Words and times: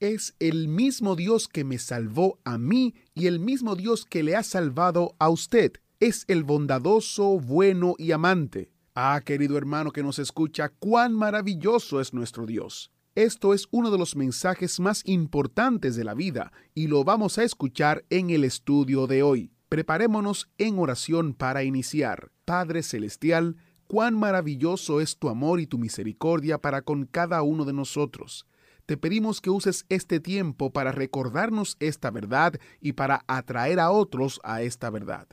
Es 0.00 0.34
el 0.40 0.68
mismo 0.68 1.16
Dios 1.16 1.48
que 1.48 1.64
me 1.64 1.78
salvó 1.78 2.38
a 2.44 2.58
mí 2.58 2.94
y 3.14 3.26
el 3.26 3.38
mismo 3.38 3.76
Dios 3.76 4.04
que 4.04 4.22
le 4.22 4.36
ha 4.36 4.42
salvado 4.42 5.14
a 5.18 5.28
usted. 5.28 5.72
Es 6.00 6.24
el 6.28 6.42
bondadoso, 6.44 7.38
bueno 7.38 7.94
y 7.96 8.12
amante. 8.12 8.70
Ah, 8.94 9.22
querido 9.24 9.56
hermano 9.56 9.92
que 9.92 10.02
nos 10.02 10.18
escucha, 10.18 10.68
cuán 10.68 11.14
maravilloso 11.14 12.00
es 12.00 12.12
nuestro 12.12 12.46
Dios. 12.46 12.90
Esto 13.14 13.54
es 13.54 13.68
uno 13.70 13.92
de 13.92 13.98
los 13.98 14.16
mensajes 14.16 14.80
más 14.80 15.02
importantes 15.06 15.94
de 15.94 16.02
la 16.02 16.14
vida 16.14 16.52
y 16.74 16.88
lo 16.88 17.04
vamos 17.04 17.38
a 17.38 17.44
escuchar 17.44 18.04
en 18.10 18.30
el 18.30 18.42
estudio 18.42 19.06
de 19.06 19.22
hoy. 19.22 19.52
Preparémonos 19.68 20.48
en 20.58 20.78
oración 20.78 21.34
para 21.34 21.62
iniciar. 21.62 22.32
Padre 22.44 22.82
Celestial, 22.82 23.56
cuán 23.86 24.18
maravilloso 24.18 25.00
es 25.00 25.16
tu 25.16 25.28
amor 25.28 25.60
y 25.60 25.66
tu 25.66 25.78
misericordia 25.78 26.58
para 26.58 26.82
con 26.82 27.06
cada 27.06 27.42
uno 27.42 27.64
de 27.64 27.72
nosotros. 27.72 28.46
Te 28.86 28.98
pedimos 28.98 29.40
que 29.40 29.48
uses 29.48 29.86
este 29.88 30.20
tiempo 30.20 30.70
para 30.70 30.92
recordarnos 30.92 31.76
esta 31.80 32.10
verdad 32.10 32.54
y 32.80 32.92
para 32.92 33.24
atraer 33.26 33.80
a 33.80 33.90
otros 33.90 34.40
a 34.44 34.60
esta 34.60 34.90
verdad. 34.90 35.26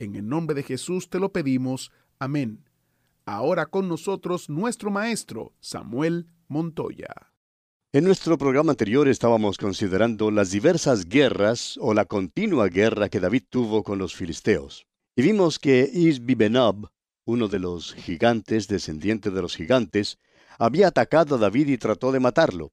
En 0.00 0.16
el 0.16 0.28
nombre 0.28 0.56
de 0.56 0.64
Jesús 0.64 1.08
te 1.08 1.20
lo 1.20 1.32
pedimos. 1.32 1.92
Amén. 2.18 2.68
Ahora 3.24 3.66
con 3.66 3.88
nosotros 3.88 4.50
nuestro 4.50 4.90
maestro, 4.90 5.52
Samuel 5.60 6.26
Montoya. 6.48 7.32
En 7.92 8.04
nuestro 8.04 8.36
programa 8.36 8.72
anterior 8.72 9.06
estábamos 9.06 9.56
considerando 9.56 10.32
las 10.32 10.50
diversas 10.50 11.08
guerras 11.08 11.78
o 11.80 11.94
la 11.94 12.04
continua 12.06 12.66
guerra 12.66 13.08
que 13.08 13.20
David 13.20 13.44
tuvo 13.48 13.84
con 13.84 13.98
los 13.98 14.16
filisteos. 14.16 14.84
Y 15.14 15.22
vimos 15.22 15.60
que 15.60 15.88
Isbibenob, 15.92 16.88
uno 17.24 17.46
de 17.46 17.60
los 17.60 17.94
gigantes, 17.94 18.66
descendiente 18.66 19.30
de 19.30 19.40
los 19.40 19.56
gigantes, 19.56 20.18
había 20.58 20.88
atacado 20.88 21.36
a 21.36 21.38
David 21.38 21.68
y 21.68 21.78
trató 21.78 22.12
de 22.12 22.20
matarlo. 22.20 22.72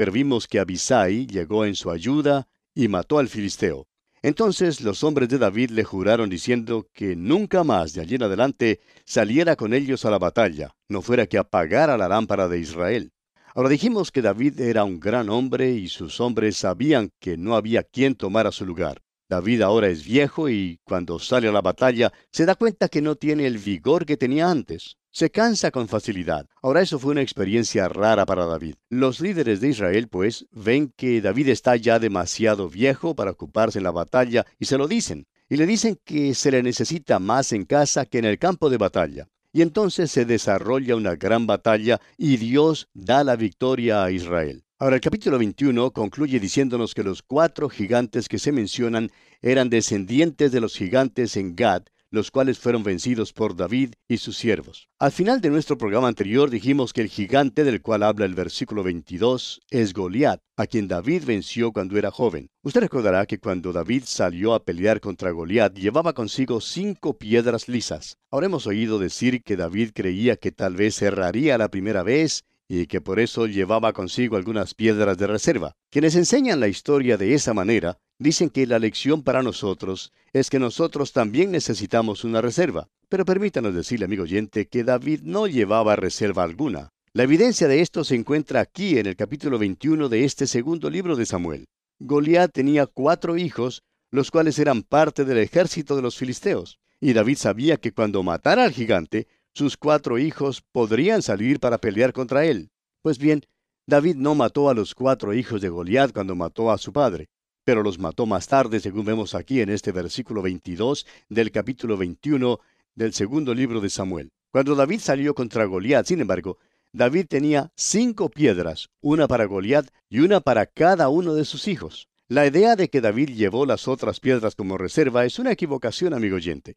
Pero 0.00 0.12
vimos 0.12 0.48
que 0.48 0.58
Abisai 0.58 1.26
llegó 1.26 1.66
en 1.66 1.74
su 1.74 1.90
ayuda 1.90 2.48
y 2.74 2.88
mató 2.88 3.18
al 3.18 3.28
filisteo. 3.28 3.86
Entonces 4.22 4.80
los 4.80 5.04
hombres 5.04 5.28
de 5.28 5.36
David 5.36 5.72
le 5.72 5.84
juraron 5.84 6.30
diciendo 6.30 6.88
que 6.94 7.14
nunca 7.16 7.64
más 7.64 7.92
de 7.92 8.00
allí 8.00 8.14
en 8.14 8.22
adelante 8.22 8.80
saliera 9.04 9.56
con 9.56 9.74
ellos 9.74 10.06
a 10.06 10.10
la 10.10 10.18
batalla, 10.18 10.74
no 10.88 11.02
fuera 11.02 11.26
que 11.26 11.36
apagara 11.36 11.98
la 11.98 12.08
lámpara 12.08 12.48
de 12.48 12.60
Israel. 12.60 13.12
Ahora 13.54 13.68
dijimos 13.68 14.10
que 14.10 14.22
David 14.22 14.58
era 14.62 14.84
un 14.84 15.00
gran 15.00 15.28
hombre 15.28 15.72
y 15.72 15.88
sus 15.88 16.18
hombres 16.18 16.56
sabían 16.56 17.10
que 17.20 17.36
no 17.36 17.54
había 17.54 17.82
quien 17.82 18.14
tomara 18.14 18.52
su 18.52 18.64
lugar. 18.64 19.02
David 19.30 19.62
ahora 19.62 19.86
es 19.86 20.04
viejo 20.04 20.48
y 20.48 20.80
cuando 20.82 21.20
sale 21.20 21.46
a 21.46 21.52
la 21.52 21.60
batalla 21.60 22.12
se 22.32 22.44
da 22.46 22.56
cuenta 22.56 22.88
que 22.88 23.00
no 23.00 23.14
tiene 23.14 23.46
el 23.46 23.58
vigor 23.58 24.04
que 24.04 24.16
tenía 24.16 24.50
antes. 24.50 24.96
Se 25.12 25.30
cansa 25.30 25.70
con 25.70 25.86
facilidad. 25.86 26.48
Ahora 26.60 26.82
eso 26.82 26.98
fue 26.98 27.12
una 27.12 27.22
experiencia 27.22 27.88
rara 27.88 28.26
para 28.26 28.44
David. 28.44 28.74
Los 28.88 29.20
líderes 29.20 29.60
de 29.60 29.68
Israel, 29.68 30.08
pues, 30.08 30.46
ven 30.50 30.92
que 30.96 31.20
David 31.20 31.50
está 31.50 31.76
ya 31.76 32.00
demasiado 32.00 32.68
viejo 32.68 33.14
para 33.14 33.30
ocuparse 33.30 33.78
en 33.78 33.84
la 33.84 33.92
batalla 33.92 34.44
y 34.58 34.64
se 34.64 34.76
lo 34.76 34.88
dicen. 34.88 35.28
Y 35.48 35.56
le 35.56 35.66
dicen 35.66 35.96
que 36.04 36.34
se 36.34 36.50
le 36.50 36.64
necesita 36.64 37.20
más 37.20 37.52
en 37.52 37.66
casa 37.66 38.06
que 38.06 38.18
en 38.18 38.24
el 38.24 38.38
campo 38.38 38.68
de 38.68 38.78
batalla. 38.78 39.28
Y 39.52 39.62
entonces 39.62 40.10
se 40.10 40.24
desarrolla 40.24 40.96
una 40.96 41.14
gran 41.14 41.46
batalla 41.46 42.00
y 42.18 42.36
Dios 42.36 42.88
da 42.94 43.22
la 43.22 43.36
victoria 43.36 44.02
a 44.02 44.10
Israel. 44.10 44.64
Ahora 44.82 44.96
el 44.96 45.02
capítulo 45.02 45.38
21 45.38 45.90
concluye 45.90 46.40
diciéndonos 46.40 46.94
que 46.94 47.02
los 47.02 47.20
cuatro 47.22 47.68
gigantes 47.68 48.30
que 48.30 48.38
se 48.38 48.50
mencionan 48.50 49.10
eran 49.42 49.68
descendientes 49.68 50.52
de 50.52 50.60
los 50.62 50.74
gigantes 50.74 51.36
en 51.36 51.54
Gad, 51.54 51.82
los 52.10 52.30
cuales 52.30 52.58
fueron 52.58 52.82
vencidos 52.82 53.34
por 53.34 53.54
David 53.54 53.92
y 54.08 54.16
sus 54.16 54.38
siervos. 54.38 54.88
Al 54.98 55.12
final 55.12 55.42
de 55.42 55.50
nuestro 55.50 55.76
programa 55.76 56.08
anterior 56.08 56.48
dijimos 56.48 56.94
que 56.94 57.02
el 57.02 57.08
gigante 57.08 57.62
del 57.62 57.82
cual 57.82 58.02
habla 58.02 58.24
el 58.24 58.34
versículo 58.34 58.82
22 58.82 59.60
es 59.68 59.92
Goliat, 59.92 60.40
a 60.56 60.66
quien 60.66 60.88
David 60.88 61.24
venció 61.26 61.72
cuando 61.72 61.98
era 61.98 62.10
joven. 62.10 62.48
Usted 62.62 62.80
recordará 62.80 63.26
que 63.26 63.38
cuando 63.38 63.74
David 63.74 64.04
salió 64.06 64.54
a 64.54 64.64
pelear 64.64 65.02
contra 65.02 65.30
Goliat 65.30 65.74
llevaba 65.74 66.14
consigo 66.14 66.58
cinco 66.62 67.18
piedras 67.18 67.68
lisas. 67.68 68.16
Ahora 68.30 68.46
hemos 68.46 68.66
oído 68.66 68.98
decir 68.98 69.42
que 69.42 69.56
David 69.56 69.90
creía 69.94 70.36
que 70.36 70.52
tal 70.52 70.74
vez 70.74 71.02
erraría 71.02 71.58
la 71.58 71.68
primera 71.68 72.02
vez 72.02 72.44
y 72.72 72.86
que 72.86 73.00
por 73.00 73.18
eso 73.18 73.48
llevaba 73.48 73.92
consigo 73.92 74.36
algunas 74.36 74.74
piedras 74.74 75.18
de 75.18 75.26
reserva. 75.26 75.72
Quienes 75.90 76.14
enseñan 76.14 76.60
la 76.60 76.68
historia 76.68 77.16
de 77.16 77.34
esa 77.34 77.52
manera 77.52 77.98
dicen 78.20 78.48
que 78.48 78.64
la 78.64 78.78
lección 78.78 79.24
para 79.24 79.42
nosotros 79.42 80.12
es 80.32 80.50
que 80.50 80.60
nosotros 80.60 81.12
también 81.12 81.50
necesitamos 81.50 82.22
una 82.22 82.40
reserva. 82.40 82.86
Pero 83.08 83.24
permítanos 83.24 83.74
decirle, 83.74 84.04
amigo 84.04 84.22
oyente, 84.22 84.68
que 84.68 84.84
David 84.84 85.22
no 85.24 85.48
llevaba 85.48 85.96
reserva 85.96 86.44
alguna. 86.44 86.90
La 87.12 87.24
evidencia 87.24 87.66
de 87.66 87.80
esto 87.80 88.04
se 88.04 88.14
encuentra 88.14 88.60
aquí 88.60 88.98
en 88.98 89.06
el 89.06 89.16
capítulo 89.16 89.58
21 89.58 90.08
de 90.08 90.24
este 90.24 90.46
segundo 90.46 90.90
libro 90.90 91.16
de 91.16 91.26
Samuel. 91.26 91.64
Goliat 91.98 92.52
tenía 92.52 92.86
cuatro 92.86 93.36
hijos, 93.36 93.82
los 94.12 94.30
cuales 94.30 94.60
eran 94.60 94.84
parte 94.84 95.24
del 95.24 95.38
ejército 95.38 95.96
de 95.96 96.02
los 96.02 96.16
filisteos. 96.16 96.78
Y 97.00 97.14
David 97.14 97.36
sabía 97.36 97.78
que 97.78 97.90
cuando 97.90 98.22
matara 98.22 98.62
al 98.62 98.70
gigante, 98.70 99.26
sus 99.54 99.76
cuatro 99.76 100.18
hijos 100.18 100.62
podrían 100.72 101.22
salir 101.22 101.60
para 101.60 101.78
pelear 101.78 102.12
contra 102.12 102.44
él. 102.44 102.70
Pues 103.02 103.18
bien, 103.18 103.42
David 103.86 104.16
no 104.16 104.34
mató 104.34 104.68
a 104.68 104.74
los 104.74 104.94
cuatro 104.94 105.34
hijos 105.34 105.60
de 105.60 105.68
Goliat 105.68 106.12
cuando 106.12 106.36
mató 106.36 106.70
a 106.70 106.78
su 106.78 106.92
padre, 106.92 107.28
pero 107.64 107.82
los 107.82 107.98
mató 107.98 108.26
más 108.26 108.46
tarde, 108.46 108.80
según 108.80 109.04
vemos 109.04 109.34
aquí 109.34 109.60
en 109.60 109.70
este 109.70 109.92
versículo 109.92 110.42
22 110.42 111.06
del 111.28 111.50
capítulo 111.50 111.96
21 111.96 112.60
del 112.94 113.12
segundo 113.12 113.54
libro 113.54 113.80
de 113.80 113.90
Samuel. 113.90 114.30
Cuando 114.52 114.74
David 114.74 115.00
salió 115.00 115.34
contra 115.34 115.64
Goliat, 115.64 116.06
sin 116.06 116.20
embargo, 116.20 116.58
David 116.92 117.26
tenía 117.28 117.72
cinco 117.76 118.28
piedras, 118.30 118.90
una 119.00 119.28
para 119.28 119.44
Goliat 119.44 119.88
y 120.08 120.20
una 120.20 120.40
para 120.40 120.66
cada 120.66 121.08
uno 121.08 121.34
de 121.34 121.44
sus 121.44 121.68
hijos. 121.68 122.08
La 122.28 122.46
idea 122.46 122.76
de 122.76 122.88
que 122.88 123.00
David 123.00 123.30
llevó 123.30 123.66
las 123.66 123.88
otras 123.88 124.20
piedras 124.20 124.54
como 124.54 124.78
reserva 124.78 125.24
es 125.24 125.38
una 125.38 125.52
equivocación, 125.52 126.14
amigo 126.14 126.36
oyente. 126.36 126.76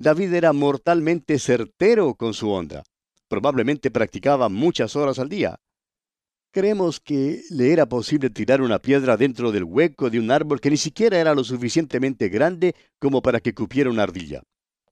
David 0.00 0.32
era 0.32 0.54
mortalmente 0.54 1.38
certero 1.38 2.14
con 2.14 2.32
su 2.32 2.48
onda. 2.48 2.84
Probablemente 3.28 3.90
practicaba 3.90 4.48
muchas 4.48 4.96
horas 4.96 5.18
al 5.18 5.28
día. 5.28 5.60
Creemos 6.52 7.00
que 7.00 7.42
le 7.50 7.74
era 7.74 7.84
posible 7.84 8.30
tirar 8.30 8.62
una 8.62 8.78
piedra 8.78 9.18
dentro 9.18 9.52
del 9.52 9.64
hueco 9.64 10.08
de 10.08 10.18
un 10.18 10.30
árbol 10.30 10.58
que 10.58 10.70
ni 10.70 10.78
siquiera 10.78 11.20
era 11.20 11.34
lo 11.34 11.44
suficientemente 11.44 12.30
grande 12.30 12.74
como 12.98 13.20
para 13.20 13.40
que 13.40 13.52
cupiera 13.52 13.90
una 13.90 14.04
ardilla. 14.04 14.42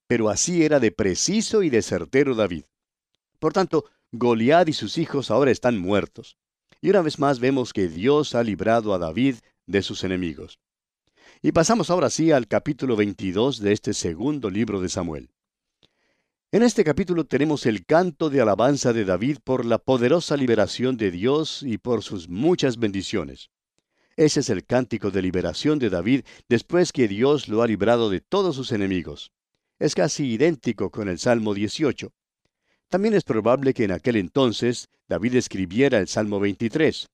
Pero 0.05 0.29
así 0.29 0.63
era 0.63 0.79
de 0.79 0.91
preciso 0.91 1.63
y 1.63 1.71
de 1.71 1.81
certero 1.81 2.35
David. 2.35 2.65
Por 3.39 3.51
tanto, 3.51 3.85
Goliat 4.11 4.69
y 4.69 4.73
sus 4.73 4.99
hijos 4.99 5.31
ahora 5.31 5.49
están 5.49 5.79
muertos. 5.79 6.37
Y 6.81 6.91
una 6.91 7.01
vez 7.01 7.17
más 7.17 7.39
vemos 7.39 7.73
que 7.73 7.87
Dios 7.87 8.35
ha 8.35 8.43
librado 8.43 8.93
a 8.93 8.99
David 8.99 9.37
de 9.65 9.81
sus 9.81 10.03
enemigos. 10.03 10.59
Y 11.41 11.53
pasamos 11.53 11.89
ahora 11.89 12.09
sí 12.09 12.33
al 12.33 12.49
capítulo 12.49 12.97
22 12.97 13.61
de 13.61 13.71
este 13.71 13.93
segundo 13.93 14.49
libro 14.49 14.81
de 14.81 14.89
Samuel. 14.89 15.29
En 16.51 16.63
este 16.63 16.83
capítulo 16.83 17.23
tenemos 17.23 17.65
el 17.65 17.85
canto 17.85 18.29
de 18.29 18.41
alabanza 18.41 18.91
de 18.91 19.05
David 19.05 19.37
por 19.45 19.63
la 19.63 19.77
poderosa 19.77 20.35
liberación 20.35 20.97
de 20.97 21.11
Dios 21.11 21.63
y 21.63 21.77
por 21.77 22.03
sus 22.03 22.27
muchas 22.27 22.77
bendiciones. 22.77 23.51
Ese 24.17 24.41
es 24.41 24.49
el 24.49 24.65
cántico 24.65 25.11
de 25.11 25.21
liberación 25.21 25.79
de 25.79 25.89
David 25.89 26.25
después 26.49 26.91
que 26.91 27.07
Dios 27.07 27.47
lo 27.47 27.61
ha 27.61 27.67
librado 27.67 28.09
de 28.09 28.19
todos 28.19 28.57
sus 28.57 28.73
enemigos. 28.73 29.31
Es 29.79 29.95
casi 29.95 30.33
idéntico 30.33 30.89
con 30.91 31.07
el 31.07 31.19
Salmo 31.19 31.53
18. 31.53 32.11
También 32.89 33.13
es 33.13 33.23
probable 33.23 33.73
que 33.73 33.85
en 33.85 33.91
aquel 33.91 34.17
entonces 34.17 34.89
David 35.07 35.35
escribiera 35.35 35.99
el 35.99 36.09
Salmo 36.09 36.41
23. 36.41 37.07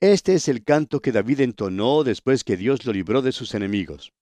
Este 0.00 0.34
es 0.34 0.46
el 0.46 0.62
canto 0.62 1.00
que 1.00 1.10
David 1.10 1.40
entonó 1.40 2.04
después 2.04 2.44
que 2.44 2.56
Dios 2.56 2.86
lo 2.86 2.92
libró 2.92 3.20
de 3.20 3.32
sus 3.32 3.52
enemigos. 3.54 4.12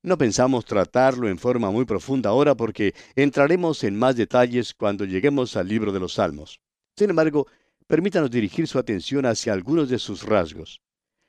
No 0.00 0.16
pensamos 0.16 0.64
tratarlo 0.64 1.28
en 1.28 1.38
forma 1.38 1.72
muy 1.72 1.84
profunda 1.86 2.30
ahora 2.30 2.54
porque 2.54 2.94
entraremos 3.16 3.82
en 3.82 3.98
más 3.98 4.14
detalles 4.14 4.74
cuando 4.74 5.04
lleguemos 5.04 5.56
al 5.56 5.66
libro 5.66 5.90
de 5.90 5.98
los 5.98 6.14
Salmos. 6.14 6.60
Sin 6.96 7.10
embargo, 7.10 7.48
permítanos 7.88 8.30
dirigir 8.30 8.68
su 8.68 8.78
atención 8.78 9.26
hacia 9.26 9.52
algunos 9.52 9.88
de 9.88 9.98
sus 9.98 10.22
rasgos. 10.22 10.82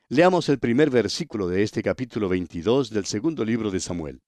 Leamos 0.08 0.50
el 0.50 0.60
primer 0.60 0.92
versículo 0.92 1.48
de 1.48 1.64
este 1.64 1.82
capítulo 1.82 2.30
22 2.30 2.92
del 2.92 3.06
segundo 3.06 3.44
libro 3.44 3.72
de 3.72 3.80
Samuel. 3.80 4.22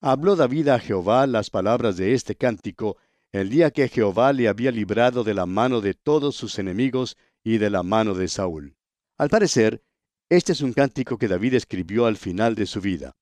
Habló 0.00 0.36
David 0.36 0.68
a 0.68 0.78
Jehová 0.78 1.26
las 1.26 1.50
palabras 1.50 1.96
de 1.96 2.14
este 2.14 2.36
cántico 2.36 2.96
el 3.32 3.50
día 3.50 3.72
que 3.72 3.88
Jehová 3.88 4.32
le 4.32 4.46
había 4.46 4.70
librado 4.70 5.24
de 5.24 5.34
la 5.34 5.46
mano 5.46 5.80
de 5.80 5.94
todos 5.94 6.36
sus 6.36 6.60
enemigos 6.60 7.16
y 7.42 7.58
de 7.58 7.70
la 7.70 7.82
mano 7.82 8.14
de 8.14 8.28
Saúl. 8.28 8.76
Al 9.20 9.28
parecer, 9.28 9.82
Este 10.30 10.52
es 10.52 10.62
un 10.62 10.72
cántico 10.72 11.18
que 11.18 11.28
David 11.28 11.52
escribió 11.52 12.06
al 12.06 12.16
final 12.16 12.54
de 12.54 12.64
su 12.64 12.80
vida. 12.80 13.12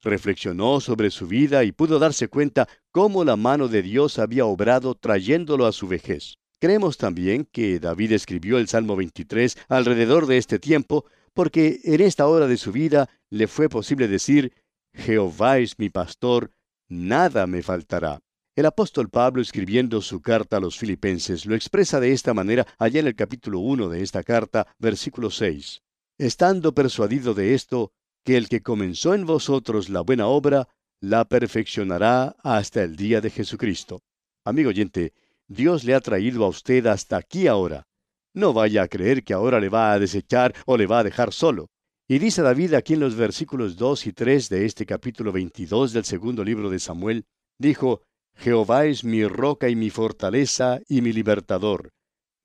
Reflexionó 0.00 0.80
sobre 0.80 1.10
su 1.10 1.26
vida 1.26 1.64
y 1.64 1.72
pudo 1.72 1.98
darse 1.98 2.28
cuenta 2.28 2.68
cómo 2.92 3.24
la 3.24 3.34
mano 3.34 3.66
de 3.66 3.82
Dios 3.82 4.20
había 4.20 4.44
obrado 4.44 4.94
trayéndolo 4.94 5.66
a 5.66 5.72
su 5.72 5.88
vejez. 5.88 6.36
Creemos 6.60 6.96
también 6.96 7.48
que 7.50 7.80
David 7.80 8.12
escribió 8.12 8.58
el 8.58 8.68
Salmo 8.68 8.94
23 8.94 9.58
alrededor 9.68 10.26
de 10.26 10.38
este 10.38 10.60
tiempo, 10.60 11.06
porque 11.34 11.80
en 11.82 12.02
esta 12.02 12.28
hora 12.28 12.46
de 12.46 12.56
su 12.56 12.70
vida 12.70 13.10
le 13.28 13.48
fue 13.48 13.68
posible 13.68 14.06
decir, 14.06 14.52
Jehová 14.94 15.58
es 15.58 15.76
mi 15.76 15.90
pastor, 15.90 16.52
nada 16.88 17.48
me 17.48 17.64
faltará. 17.64 18.20
El 18.54 18.66
apóstol 18.66 19.08
Pablo 19.08 19.40
escribiendo 19.40 20.02
su 20.02 20.20
carta 20.20 20.58
a 20.58 20.60
los 20.60 20.76
filipenses 20.76 21.46
lo 21.46 21.54
expresa 21.54 22.00
de 22.00 22.12
esta 22.12 22.34
manera 22.34 22.66
allá 22.78 23.00
en 23.00 23.06
el 23.06 23.14
capítulo 23.14 23.60
1 23.60 23.88
de 23.88 24.02
esta 24.02 24.22
carta, 24.22 24.66
versículo 24.78 25.30
6. 25.30 25.80
Estando 26.18 26.74
persuadido 26.74 27.32
de 27.32 27.54
esto, 27.54 27.92
que 28.22 28.36
el 28.36 28.50
que 28.50 28.60
comenzó 28.60 29.14
en 29.14 29.24
vosotros 29.24 29.88
la 29.88 30.02
buena 30.02 30.26
obra, 30.26 30.68
la 31.00 31.24
perfeccionará 31.24 32.36
hasta 32.42 32.82
el 32.82 32.94
día 32.94 33.22
de 33.22 33.30
Jesucristo. 33.30 34.02
Amigo 34.44 34.68
oyente, 34.68 35.14
Dios 35.48 35.84
le 35.84 35.94
ha 35.94 36.00
traído 36.00 36.44
a 36.44 36.48
usted 36.48 36.84
hasta 36.88 37.16
aquí 37.16 37.46
ahora. 37.46 37.86
No 38.34 38.52
vaya 38.52 38.82
a 38.82 38.88
creer 38.88 39.24
que 39.24 39.32
ahora 39.32 39.60
le 39.60 39.70
va 39.70 39.94
a 39.94 39.98
desechar 39.98 40.54
o 40.66 40.76
le 40.76 40.86
va 40.86 40.98
a 40.98 41.04
dejar 41.04 41.32
solo. 41.32 41.70
Y 42.06 42.18
dice 42.18 42.42
David 42.42 42.74
aquí 42.74 42.92
en 42.92 43.00
los 43.00 43.16
versículos 43.16 43.78
2 43.78 44.08
y 44.08 44.12
3 44.12 44.50
de 44.50 44.66
este 44.66 44.84
capítulo 44.84 45.32
22 45.32 45.94
del 45.94 46.04
segundo 46.04 46.44
libro 46.44 46.68
de 46.68 46.78
Samuel, 46.78 47.24
dijo, 47.58 48.02
Jehová 48.36 48.86
es 48.86 49.04
mi 49.04 49.24
roca 49.26 49.68
y 49.68 49.76
mi 49.76 49.90
fortaleza 49.90 50.80
y 50.88 51.00
mi 51.00 51.12
libertador. 51.12 51.92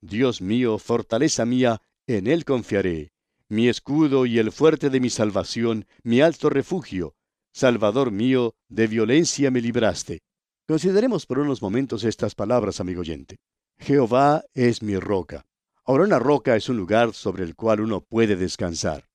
Dios 0.00 0.40
mío, 0.40 0.78
fortaleza 0.78 1.44
mía, 1.44 1.82
en 2.06 2.26
él 2.26 2.44
confiaré. 2.44 3.10
Mi 3.48 3.68
escudo 3.68 4.26
y 4.26 4.38
el 4.38 4.52
fuerte 4.52 4.90
de 4.90 5.00
mi 5.00 5.10
salvación, 5.10 5.86
mi 6.02 6.20
alto 6.20 6.50
refugio. 6.50 7.14
Salvador 7.52 8.12
mío, 8.12 8.54
de 8.68 8.86
violencia 8.86 9.50
me 9.50 9.60
libraste. 9.60 10.20
Consideremos 10.68 11.26
por 11.26 11.38
unos 11.38 11.62
momentos 11.62 12.04
estas 12.04 12.34
palabras, 12.34 12.80
amigo 12.80 13.00
oyente. 13.00 13.38
Jehová 13.78 14.44
es 14.54 14.82
mi 14.82 14.96
roca. 14.96 15.46
Ahora 15.84 16.04
una 16.04 16.18
roca 16.18 16.54
es 16.56 16.68
un 16.68 16.76
lugar 16.76 17.14
sobre 17.14 17.44
el 17.44 17.56
cual 17.56 17.80
uno 17.80 18.02
puede 18.02 18.36
descansar. 18.36 19.08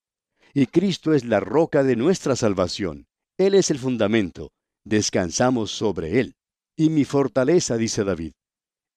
Y 0.53 0.65
Cristo 0.65 1.13
es 1.13 1.23
la 1.23 1.39
roca 1.39 1.83
de 1.83 1.95
nuestra 1.95 2.35
salvación. 2.35 3.07
Él 3.37 3.53
es 3.53 3.69
el 3.71 3.79
fundamento. 3.79 4.51
Descansamos 4.83 5.71
sobre 5.71 6.19
Él 6.19 6.35
y 6.75 6.89
mi 6.89 7.05
fortaleza, 7.05 7.77
dice 7.77 8.03
David. 8.03 8.33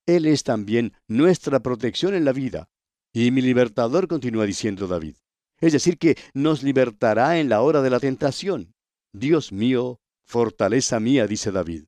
Él 0.06 0.26
es 0.26 0.44
también 0.44 0.92
nuestra 1.08 1.60
protección 1.60 2.14
en 2.14 2.24
la 2.24 2.32
vida. 2.32 2.68
Y 3.12 3.30
mi 3.30 3.42
libertador, 3.42 4.08
continúa 4.08 4.46
diciendo 4.46 4.86
David. 4.86 5.16
Es 5.60 5.72
decir, 5.72 5.98
que 5.98 6.16
nos 6.34 6.62
libertará 6.62 7.38
en 7.38 7.48
la 7.48 7.62
hora 7.62 7.82
de 7.82 7.90
la 7.90 7.98
tentación. 7.98 8.74
Dios 9.12 9.52
mío, 9.52 10.00
fortaleza 10.24 11.00
mía, 11.00 11.26
dice 11.26 11.50
David. 11.50 11.84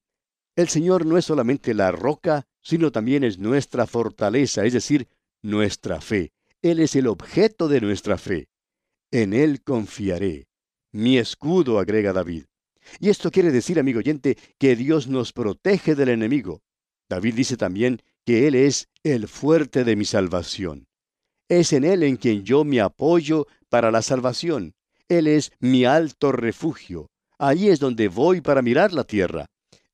El 0.56 0.68
Señor 0.68 1.06
no 1.06 1.18
es 1.18 1.26
solamente 1.26 1.74
la 1.74 1.92
roca, 1.92 2.46
sino 2.62 2.90
también 2.90 3.24
es 3.24 3.38
nuestra 3.38 3.86
fortaleza, 3.86 4.64
es 4.64 4.72
decir, 4.72 5.06
nuestra 5.42 6.00
fe. 6.00 6.32
Él 6.62 6.80
es 6.80 6.96
el 6.96 7.06
objeto 7.06 7.68
de 7.68 7.80
nuestra 7.80 8.18
fe. 8.18 8.48
En 9.12 9.32
Él 9.32 9.62
confiaré. 9.62 10.48
Mi 10.92 11.18
escudo, 11.18 11.78
agrega 11.78 12.12
David. 12.12 12.44
Y 13.00 13.10
esto 13.10 13.30
quiere 13.30 13.50
decir, 13.50 13.78
amigo 13.78 13.98
oyente, 13.98 14.36
que 14.58 14.76
Dios 14.76 15.08
nos 15.08 15.32
protege 15.32 15.94
del 15.94 16.10
enemigo. 16.10 16.62
David 17.08 17.34
dice 17.34 17.56
también 17.56 18.02
que 18.24 18.46
Él 18.46 18.54
es 18.54 18.88
el 19.02 19.28
fuerte 19.28 19.84
de 19.84 19.96
mi 19.96 20.04
salvación. 20.04 20.86
Es 21.48 21.72
en 21.72 21.84
Él 21.84 22.02
en 22.02 22.16
quien 22.16 22.44
yo 22.44 22.64
me 22.64 22.80
apoyo 22.80 23.46
para 23.68 23.90
la 23.90 24.02
salvación. 24.02 24.74
Él 25.08 25.26
es 25.26 25.52
mi 25.60 25.84
alto 25.84 26.32
refugio. 26.32 27.10
Allí 27.38 27.68
es 27.68 27.80
donde 27.80 28.08
voy 28.08 28.40
para 28.40 28.62
mirar 28.62 28.92
la 28.92 29.04
tierra. 29.04 29.46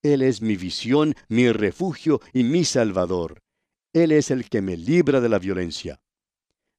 Él 0.03 0.23
es 0.23 0.43
mi 0.43 0.57
visión, 0.57 1.15
mi 1.29 1.51
refugio 1.53 2.21
y 2.33 2.43
mi 2.43 2.65
salvador. 2.65 3.41
Él 3.93 4.13
es 4.13 4.31
el 4.31 4.49
que 4.49 4.61
me 4.61 4.77
libra 4.77 5.21
de 5.21 5.29
la 5.29 5.39
violencia. 5.39 6.01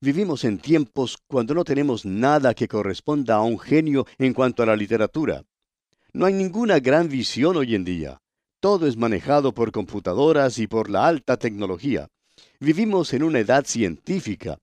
Vivimos 0.01 0.43
en 0.43 0.59
tiempos 0.59 1.17
cuando 1.25 1.53
no 1.53 1.63
tenemos 1.63 2.05
nada 2.05 2.53
que 2.53 2.67
corresponda 2.67 3.35
a 3.35 3.41
un 3.41 3.57
genio 3.57 4.05
en 4.17 4.33
cuanto 4.33 4.61
a 4.61 4.65
la 4.65 4.75
literatura. 4.75 5.43
No 6.15 6.25
hay 6.25 6.33
ninguna 6.33 6.79
gran 6.79 7.09
visión 7.09 7.57
hoy 7.57 7.75
en 7.75 7.83
día. 7.83 8.21
Todo 8.61 8.87
es 8.87 8.95
manejado 8.95 9.53
por 9.53 9.73
computadoras 9.73 10.59
y 10.59 10.65
por 10.65 10.89
la 10.89 11.05
alta 11.05 11.35
tecnología. 11.35 12.07
Vivimos 12.61 13.13
en 13.13 13.21
una 13.21 13.39
edad 13.39 13.65
científica. 13.65 14.57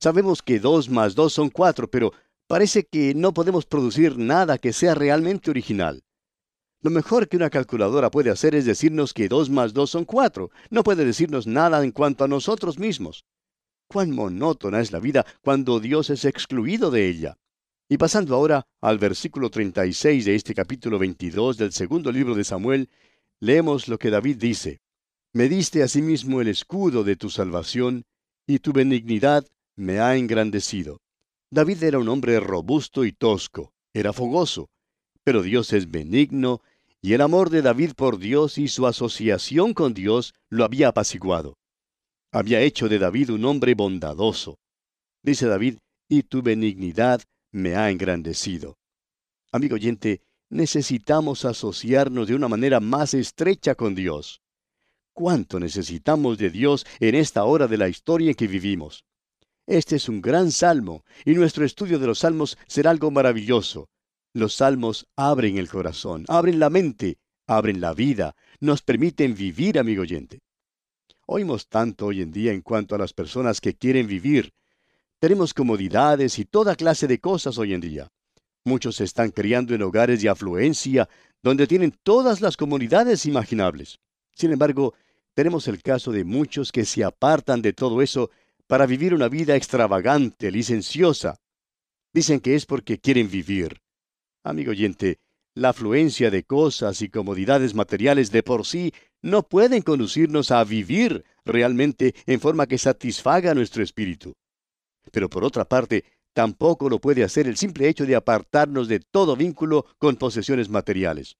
Sabemos 0.00 0.42
que 0.42 0.60
dos 0.60 0.88
más 0.88 1.16
dos 1.16 1.32
son 1.32 1.50
cuatro, 1.50 1.90
pero 1.90 2.12
parece 2.46 2.84
que 2.84 3.16
no 3.16 3.34
podemos 3.34 3.66
producir 3.66 4.16
nada 4.16 4.58
que 4.58 4.72
sea 4.72 4.94
realmente 4.94 5.50
original. 5.50 6.04
Lo 6.82 6.92
mejor 6.92 7.26
que 7.26 7.36
una 7.36 7.50
calculadora 7.50 8.08
puede 8.08 8.30
hacer 8.30 8.54
es 8.54 8.64
decirnos 8.64 9.12
que 9.12 9.26
dos 9.26 9.50
más 9.50 9.72
dos 9.72 9.90
son 9.90 10.04
cuatro. 10.04 10.52
No 10.70 10.84
puede 10.84 11.04
decirnos 11.04 11.48
nada 11.48 11.82
en 11.82 11.90
cuanto 11.90 12.22
a 12.22 12.28
nosotros 12.28 12.78
mismos. 12.78 13.24
Cuán 13.88 14.12
monótona 14.12 14.80
es 14.80 14.92
la 14.92 15.00
vida 15.00 15.26
cuando 15.42 15.80
Dios 15.80 16.10
es 16.10 16.24
excluido 16.24 16.92
de 16.92 17.08
ella. 17.08 17.38
Y 17.92 17.98
pasando 17.98 18.34
ahora 18.34 18.66
al 18.80 18.96
versículo 18.96 19.50
36 19.50 20.24
de 20.24 20.34
este 20.34 20.54
capítulo 20.54 20.98
22 20.98 21.58
del 21.58 21.72
segundo 21.72 22.10
libro 22.10 22.34
de 22.34 22.42
Samuel, 22.42 22.88
leemos 23.38 23.86
lo 23.86 23.98
que 23.98 24.08
David 24.08 24.38
dice. 24.38 24.80
Me 25.34 25.46
diste 25.46 25.82
asimismo 25.82 26.40
el 26.40 26.48
escudo 26.48 27.04
de 27.04 27.16
tu 27.16 27.28
salvación, 27.28 28.04
y 28.46 28.60
tu 28.60 28.72
benignidad 28.72 29.46
me 29.76 30.00
ha 30.00 30.16
engrandecido. 30.16 31.02
David 31.50 31.82
era 31.82 31.98
un 31.98 32.08
hombre 32.08 32.40
robusto 32.40 33.04
y 33.04 33.12
tosco, 33.12 33.74
era 33.92 34.14
fogoso, 34.14 34.70
pero 35.22 35.42
Dios 35.42 35.74
es 35.74 35.90
benigno, 35.90 36.62
y 37.02 37.12
el 37.12 37.20
amor 37.20 37.50
de 37.50 37.60
David 37.60 37.92
por 37.94 38.16
Dios 38.16 38.56
y 38.56 38.68
su 38.68 38.86
asociación 38.86 39.74
con 39.74 39.92
Dios 39.92 40.32
lo 40.48 40.64
había 40.64 40.88
apaciguado. 40.88 41.58
Había 42.32 42.62
hecho 42.62 42.88
de 42.88 42.98
David 42.98 43.28
un 43.32 43.44
hombre 43.44 43.74
bondadoso. 43.74 44.58
Dice 45.22 45.44
David, 45.44 45.76
y 46.08 46.22
tu 46.22 46.40
benignidad 46.40 47.20
me 47.52 47.76
ha 47.76 47.90
engrandecido. 47.90 48.78
Amigo 49.52 49.74
oyente, 49.74 50.22
necesitamos 50.48 51.44
asociarnos 51.44 52.26
de 52.26 52.34
una 52.34 52.48
manera 52.48 52.80
más 52.80 53.14
estrecha 53.14 53.74
con 53.74 53.94
Dios. 53.94 54.42
¿Cuánto 55.12 55.60
necesitamos 55.60 56.38
de 56.38 56.50
Dios 56.50 56.86
en 56.98 57.14
esta 57.14 57.44
hora 57.44 57.68
de 57.68 57.76
la 57.76 57.88
historia 57.88 58.30
en 58.30 58.34
que 58.34 58.46
vivimos? 58.46 59.04
Este 59.66 59.96
es 59.96 60.08
un 60.08 60.22
gran 60.22 60.50
salmo, 60.50 61.04
y 61.24 61.34
nuestro 61.34 61.64
estudio 61.64 61.98
de 61.98 62.06
los 62.06 62.20
salmos 62.20 62.58
será 62.66 62.90
algo 62.90 63.10
maravilloso. 63.10 63.90
Los 64.32 64.54
salmos 64.54 65.06
abren 65.14 65.58
el 65.58 65.68
corazón, 65.68 66.24
abren 66.28 66.58
la 66.58 66.70
mente, 66.70 67.18
abren 67.46 67.80
la 67.80 67.92
vida, 67.92 68.34
nos 68.60 68.80
permiten 68.82 69.34
vivir, 69.34 69.78
amigo 69.78 70.02
oyente. 70.02 70.40
Oímos 71.26 71.68
tanto 71.68 72.06
hoy 72.06 72.22
en 72.22 72.32
día 72.32 72.52
en 72.52 72.62
cuanto 72.62 72.94
a 72.94 72.98
las 72.98 73.12
personas 73.12 73.60
que 73.60 73.74
quieren 73.74 74.06
vivir, 74.06 74.52
tenemos 75.22 75.54
comodidades 75.54 76.40
y 76.40 76.44
toda 76.44 76.74
clase 76.74 77.06
de 77.06 77.20
cosas 77.20 77.56
hoy 77.56 77.74
en 77.74 77.80
día. 77.80 78.08
Muchos 78.64 78.96
se 78.96 79.04
están 79.04 79.30
criando 79.30 79.72
en 79.72 79.82
hogares 79.82 80.20
de 80.20 80.28
afluencia, 80.28 81.08
donde 81.44 81.68
tienen 81.68 81.94
todas 82.02 82.40
las 82.40 82.56
comodidades 82.56 83.24
imaginables. 83.24 84.00
Sin 84.34 84.50
embargo, 84.50 84.94
tenemos 85.32 85.68
el 85.68 85.80
caso 85.80 86.10
de 86.10 86.24
muchos 86.24 86.72
que 86.72 86.84
se 86.84 87.04
apartan 87.04 87.62
de 87.62 87.72
todo 87.72 88.02
eso 88.02 88.32
para 88.66 88.84
vivir 88.84 89.14
una 89.14 89.28
vida 89.28 89.54
extravagante, 89.54 90.50
licenciosa. 90.50 91.36
Dicen 92.12 92.40
que 92.40 92.56
es 92.56 92.66
porque 92.66 92.98
quieren 92.98 93.30
vivir. 93.30 93.80
Amigo 94.42 94.72
oyente, 94.72 95.20
la 95.54 95.68
afluencia 95.68 96.32
de 96.32 96.42
cosas 96.42 97.00
y 97.00 97.08
comodidades 97.08 97.76
materiales 97.76 98.32
de 98.32 98.42
por 98.42 98.66
sí 98.66 98.92
no 99.20 99.44
pueden 99.44 99.82
conducirnos 99.82 100.50
a 100.50 100.64
vivir 100.64 101.24
realmente 101.44 102.12
en 102.26 102.40
forma 102.40 102.66
que 102.66 102.76
satisfaga 102.76 103.54
nuestro 103.54 103.84
espíritu. 103.84 104.34
Pero 105.10 105.28
por 105.28 105.44
otra 105.44 105.64
parte, 105.64 106.04
tampoco 106.32 106.88
lo 106.88 107.00
puede 107.00 107.24
hacer 107.24 107.46
el 107.46 107.56
simple 107.56 107.88
hecho 107.88 108.06
de 108.06 108.16
apartarnos 108.16 108.88
de 108.88 109.00
todo 109.00 109.36
vínculo 109.36 109.86
con 109.98 110.16
posesiones 110.16 110.68
materiales. 110.68 111.36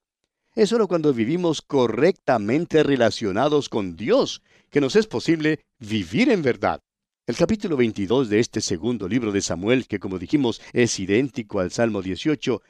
Es 0.54 0.68
solo 0.68 0.86
cuando 0.86 1.14
vivimos 1.14 1.62
correctamente 1.62 2.82
relacionados 2.82 3.68
con 3.68 3.96
Dios 3.96 4.42
que 4.70 4.80
nos 4.80 4.96
es 4.96 5.06
posible 5.06 5.60
vivir 5.78 6.30
en 6.30 6.42
verdad. 6.42 6.82
El 7.26 7.36
capítulo 7.36 7.76
22 7.76 8.28
de 8.28 8.40
este 8.40 8.60
segundo 8.60 9.06
libro 9.06 9.32
de 9.32 9.40
Samuel, 9.40 9.86
que 9.86 9.98
como 9.98 10.18
dijimos 10.18 10.60
es 10.72 10.98
idéntico 10.98 11.60
al 11.60 11.70
Salmo 11.70 12.02
18, 12.02 12.60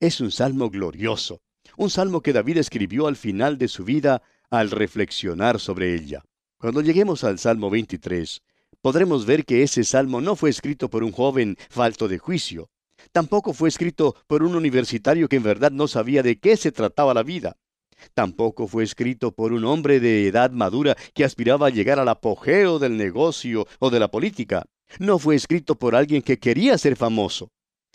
es 0.00 0.20
un 0.20 0.30
salmo 0.30 0.70
glorioso, 0.70 1.40
un 1.76 1.88
salmo 1.88 2.20
que 2.20 2.32
David 2.32 2.58
escribió 2.58 3.06
al 3.06 3.16
final 3.16 3.58
de 3.58 3.68
su 3.68 3.84
vida 3.84 4.22
al 4.50 4.70
reflexionar 4.70 5.58
sobre 5.58 5.94
ella. 5.94 6.22
Cuando 6.58 6.82
lleguemos 6.82 7.24
al 7.24 7.38
Salmo 7.38 7.70
23, 7.70 8.42
podremos 8.82 9.24
ver 9.24 9.44
que 9.44 9.62
ese 9.62 9.84
salmo 9.84 10.20
no 10.20 10.36
fue 10.36 10.50
escrito 10.50 10.90
por 10.90 11.02
un 11.04 11.12
joven 11.12 11.56
falto 11.70 12.08
de 12.08 12.18
juicio. 12.18 12.68
Tampoco 13.12 13.52
fue 13.52 13.68
escrito 13.68 14.14
por 14.26 14.42
un 14.42 14.54
universitario 14.54 15.28
que 15.28 15.36
en 15.36 15.42
verdad 15.42 15.70
no 15.70 15.88
sabía 15.88 16.22
de 16.22 16.38
qué 16.38 16.56
se 16.56 16.72
trataba 16.72 17.14
la 17.14 17.22
vida. 17.22 17.56
Tampoco 18.14 18.66
fue 18.66 18.84
escrito 18.84 19.32
por 19.32 19.52
un 19.52 19.64
hombre 19.64 20.00
de 20.00 20.26
edad 20.26 20.50
madura 20.50 20.96
que 21.14 21.24
aspiraba 21.24 21.68
a 21.68 21.70
llegar 21.70 21.98
al 21.98 22.08
apogeo 22.08 22.78
del 22.78 22.96
negocio 22.96 23.66
o 23.78 23.90
de 23.90 24.00
la 24.00 24.08
política. 24.08 24.66
No 24.98 25.18
fue 25.18 25.36
escrito 25.36 25.76
por 25.76 25.94
alguien 25.94 26.20
que 26.20 26.38
quería 26.38 26.76
ser 26.76 26.96
famoso. 26.96 27.50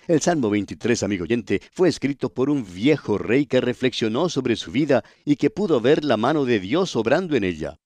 El 0.08 0.22
Salmo 0.22 0.50
23, 0.50 1.03
amigo 1.03 1.24
oyente, 1.24 1.62
fue 1.74 1.89
escrito 1.89 2.34
por 2.34 2.50
un 2.50 2.65
viejo 2.65 3.17
rey 3.17 3.46
que 3.46 3.60
reflexionó 3.60 4.29
sobre 4.29 4.56
su 4.56 4.72
vida 4.72 5.03
y 5.25 5.36
que 5.36 5.50
pudo 5.50 5.82
ver 5.82 6.06
la 6.06 6.15
mano 6.15 6.46
de 6.46 6.62
Dios 6.62 6.96
obrando 6.96 7.36
en 7.36 7.44
ella. 7.44 7.77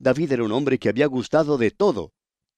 David 0.00 0.32
era 0.32 0.44
un 0.44 0.50
hombre 0.50 0.78
que 0.78 0.88
había 0.88 1.06
gustado 1.06 1.58
de 1.58 1.70
todo, 1.70 2.12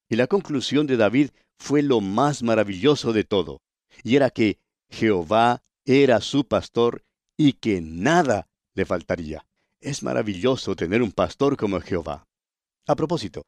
y 0.09 0.15
la 0.15 0.27
conclusión 0.27 0.87
de 0.87 0.97
David 0.97 1.29
fue 1.57 1.81
lo 1.81 2.01
más 2.01 2.43
maravilloso 2.43 3.13
de 3.13 3.23
todo, 3.23 3.61
y 4.03 4.15
era 4.15 4.29
que 4.29 4.59
Jehová 4.89 5.63
era 5.85 6.21
su 6.21 6.45
pastor 6.47 7.03
y 7.37 7.53
que 7.53 7.81
nada 7.81 8.47
le 8.73 8.85
faltaría. 8.85 9.45
Es 9.81 10.03
maravilloso 10.03 10.75
tener 10.75 11.01
un 11.01 11.11
pastor 11.11 11.57
como 11.57 11.79
Jehová. 11.81 12.25
A 12.87 12.95
propósito, 12.95 13.43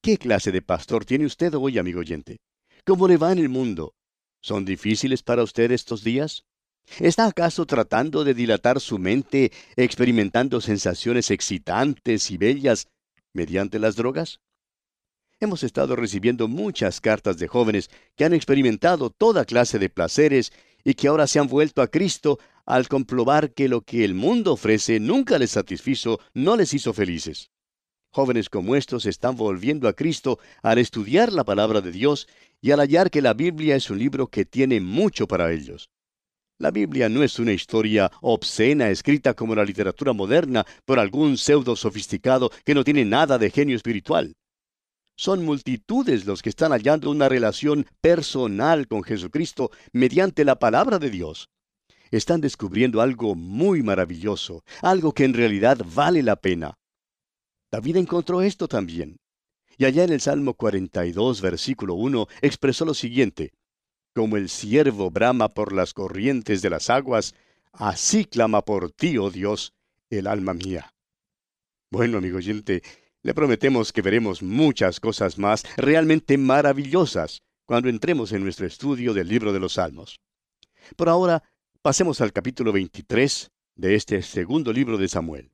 ¿qué 0.00 0.18
clase 0.18 0.52
de 0.52 0.62
pastor 0.62 1.04
tiene 1.04 1.26
usted 1.26 1.54
hoy, 1.54 1.78
amigo 1.78 2.00
oyente? 2.00 2.38
¿Cómo 2.84 3.08
le 3.08 3.16
va 3.16 3.32
en 3.32 3.38
el 3.38 3.48
mundo? 3.48 3.94
¿Son 4.40 4.64
difíciles 4.64 5.22
para 5.22 5.42
usted 5.42 5.70
estos 5.70 6.02
días? 6.02 6.44
¿Está 6.98 7.26
acaso 7.26 7.64
tratando 7.64 8.24
de 8.24 8.34
dilatar 8.34 8.80
su 8.80 8.98
mente 8.98 9.52
experimentando 9.76 10.60
sensaciones 10.60 11.30
excitantes 11.30 12.30
y 12.30 12.36
bellas 12.36 12.88
mediante 13.32 13.78
las 13.78 13.94
drogas? 13.96 14.40
Hemos 15.42 15.64
estado 15.64 15.96
recibiendo 15.96 16.46
muchas 16.46 17.00
cartas 17.00 17.36
de 17.36 17.48
jóvenes 17.48 17.90
que 18.14 18.24
han 18.24 18.32
experimentado 18.32 19.10
toda 19.10 19.44
clase 19.44 19.80
de 19.80 19.90
placeres 19.90 20.52
y 20.84 20.94
que 20.94 21.08
ahora 21.08 21.26
se 21.26 21.40
han 21.40 21.48
vuelto 21.48 21.82
a 21.82 21.88
Cristo 21.88 22.38
al 22.64 22.86
comprobar 22.86 23.52
que 23.52 23.66
lo 23.68 23.80
que 23.80 24.04
el 24.04 24.14
mundo 24.14 24.52
ofrece 24.52 25.00
nunca 25.00 25.40
les 25.40 25.50
satisfizo, 25.50 26.20
no 26.32 26.54
les 26.54 26.72
hizo 26.74 26.92
felices. 26.92 27.50
Jóvenes 28.12 28.48
como 28.48 28.76
estos 28.76 29.04
están 29.04 29.34
volviendo 29.34 29.88
a 29.88 29.94
Cristo 29.94 30.38
al 30.62 30.78
estudiar 30.78 31.32
la 31.32 31.42
palabra 31.42 31.80
de 31.80 31.90
Dios 31.90 32.28
y 32.60 32.70
al 32.70 32.78
hallar 32.78 33.10
que 33.10 33.20
la 33.20 33.34
Biblia 33.34 33.74
es 33.74 33.90
un 33.90 33.98
libro 33.98 34.28
que 34.28 34.44
tiene 34.44 34.80
mucho 34.80 35.26
para 35.26 35.50
ellos. 35.50 35.90
La 36.58 36.70
Biblia 36.70 37.08
no 37.08 37.24
es 37.24 37.40
una 37.40 37.52
historia 37.52 38.12
obscena 38.20 38.90
escrita 38.90 39.34
como 39.34 39.56
la 39.56 39.64
literatura 39.64 40.12
moderna 40.12 40.64
por 40.84 41.00
algún 41.00 41.36
pseudo 41.36 41.74
sofisticado 41.74 42.52
que 42.64 42.76
no 42.76 42.84
tiene 42.84 43.04
nada 43.04 43.38
de 43.38 43.50
genio 43.50 43.74
espiritual. 43.74 44.36
Son 45.16 45.44
multitudes 45.44 46.24
los 46.24 46.42
que 46.42 46.48
están 46.48 46.72
hallando 46.72 47.10
una 47.10 47.28
relación 47.28 47.86
personal 48.00 48.88
con 48.88 49.02
Jesucristo 49.02 49.70
mediante 49.92 50.44
la 50.44 50.58
palabra 50.58 50.98
de 50.98 51.10
Dios. 51.10 51.48
Están 52.10 52.40
descubriendo 52.40 53.00
algo 53.00 53.34
muy 53.34 53.82
maravilloso, 53.82 54.64
algo 54.82 55.12
que 55.12 55.24
en 55.24 55.34
realidad 55.34 55.78
vale 55.94 56.22
la 56.22 56.36
pena. 56.36 56.74
David 57.70 57.96
encontró 57.96 58.42
esto 58.42 58.68
también. 58.68 59.16
Y 59.78 59.86
allá 59.86 60.04
en 60.04 60.12
el 60.12 60.20
Salmo 60.20 60.54
42, 60.54 61.40
versículo 61.40 61.94
1, 61.94 62.26
expresó 62.42 62.84
lo 62.84 62.94
siguiente, 62.94 63.52
Como 64.14 64.36
el 64.36 64.50
siervo 64.50 65.10
brama 65.10 65.48
por 65.48 65.72
las 65.72 65.94
corrientes 65.94 66.60
de 66.60 66.68
las 66.68 66.90
aguas, 66.90 67.34
así 67.72 68.26
clama 68.26 68.62
por 68.62 68.92
ti, 68.92 69.16
oh 69.16 69.30
Dios, 69.30 69.72
el 70.10 70.26
alma 70.26 70.52
mía. 70.52 70.92
Bueno, 71.90 72.18
amigo 72.18 72.36
oyente, 72.36 72.82
le 73.22 73.34
prometemos 73.34 73.92
que 73.92 74.02
veremos 74.02 74.42
muchas 74.42 75.00
cosas 75.00 75.38
más 75.38 75.64
realmente 75.76 76.38
maravillosas 76.38 77.42
cuando 77.64 77.88
entremos 77.88 78.32
en 78.32 78.42
nuestro 78.42 78.66
estudio 78.66 79.14
del 79.14 79.28
libro 79.28 79.52
de 79.52 79.60
los 79.60 79.74
Salmos. 79.74 80.20
Por 80.96 81.08
ahora, 81.08 81.42
pasemos 81.80 82.20
al 82.20 82.32
capítulo 82.32 82.72
23 82.72 83.50
de 83.76 83.94
este 83.94 84.22
segundo 84.22 84.72
libro 84.72 84.98
de 84.98 85.08
Samuel. 85.08 85.52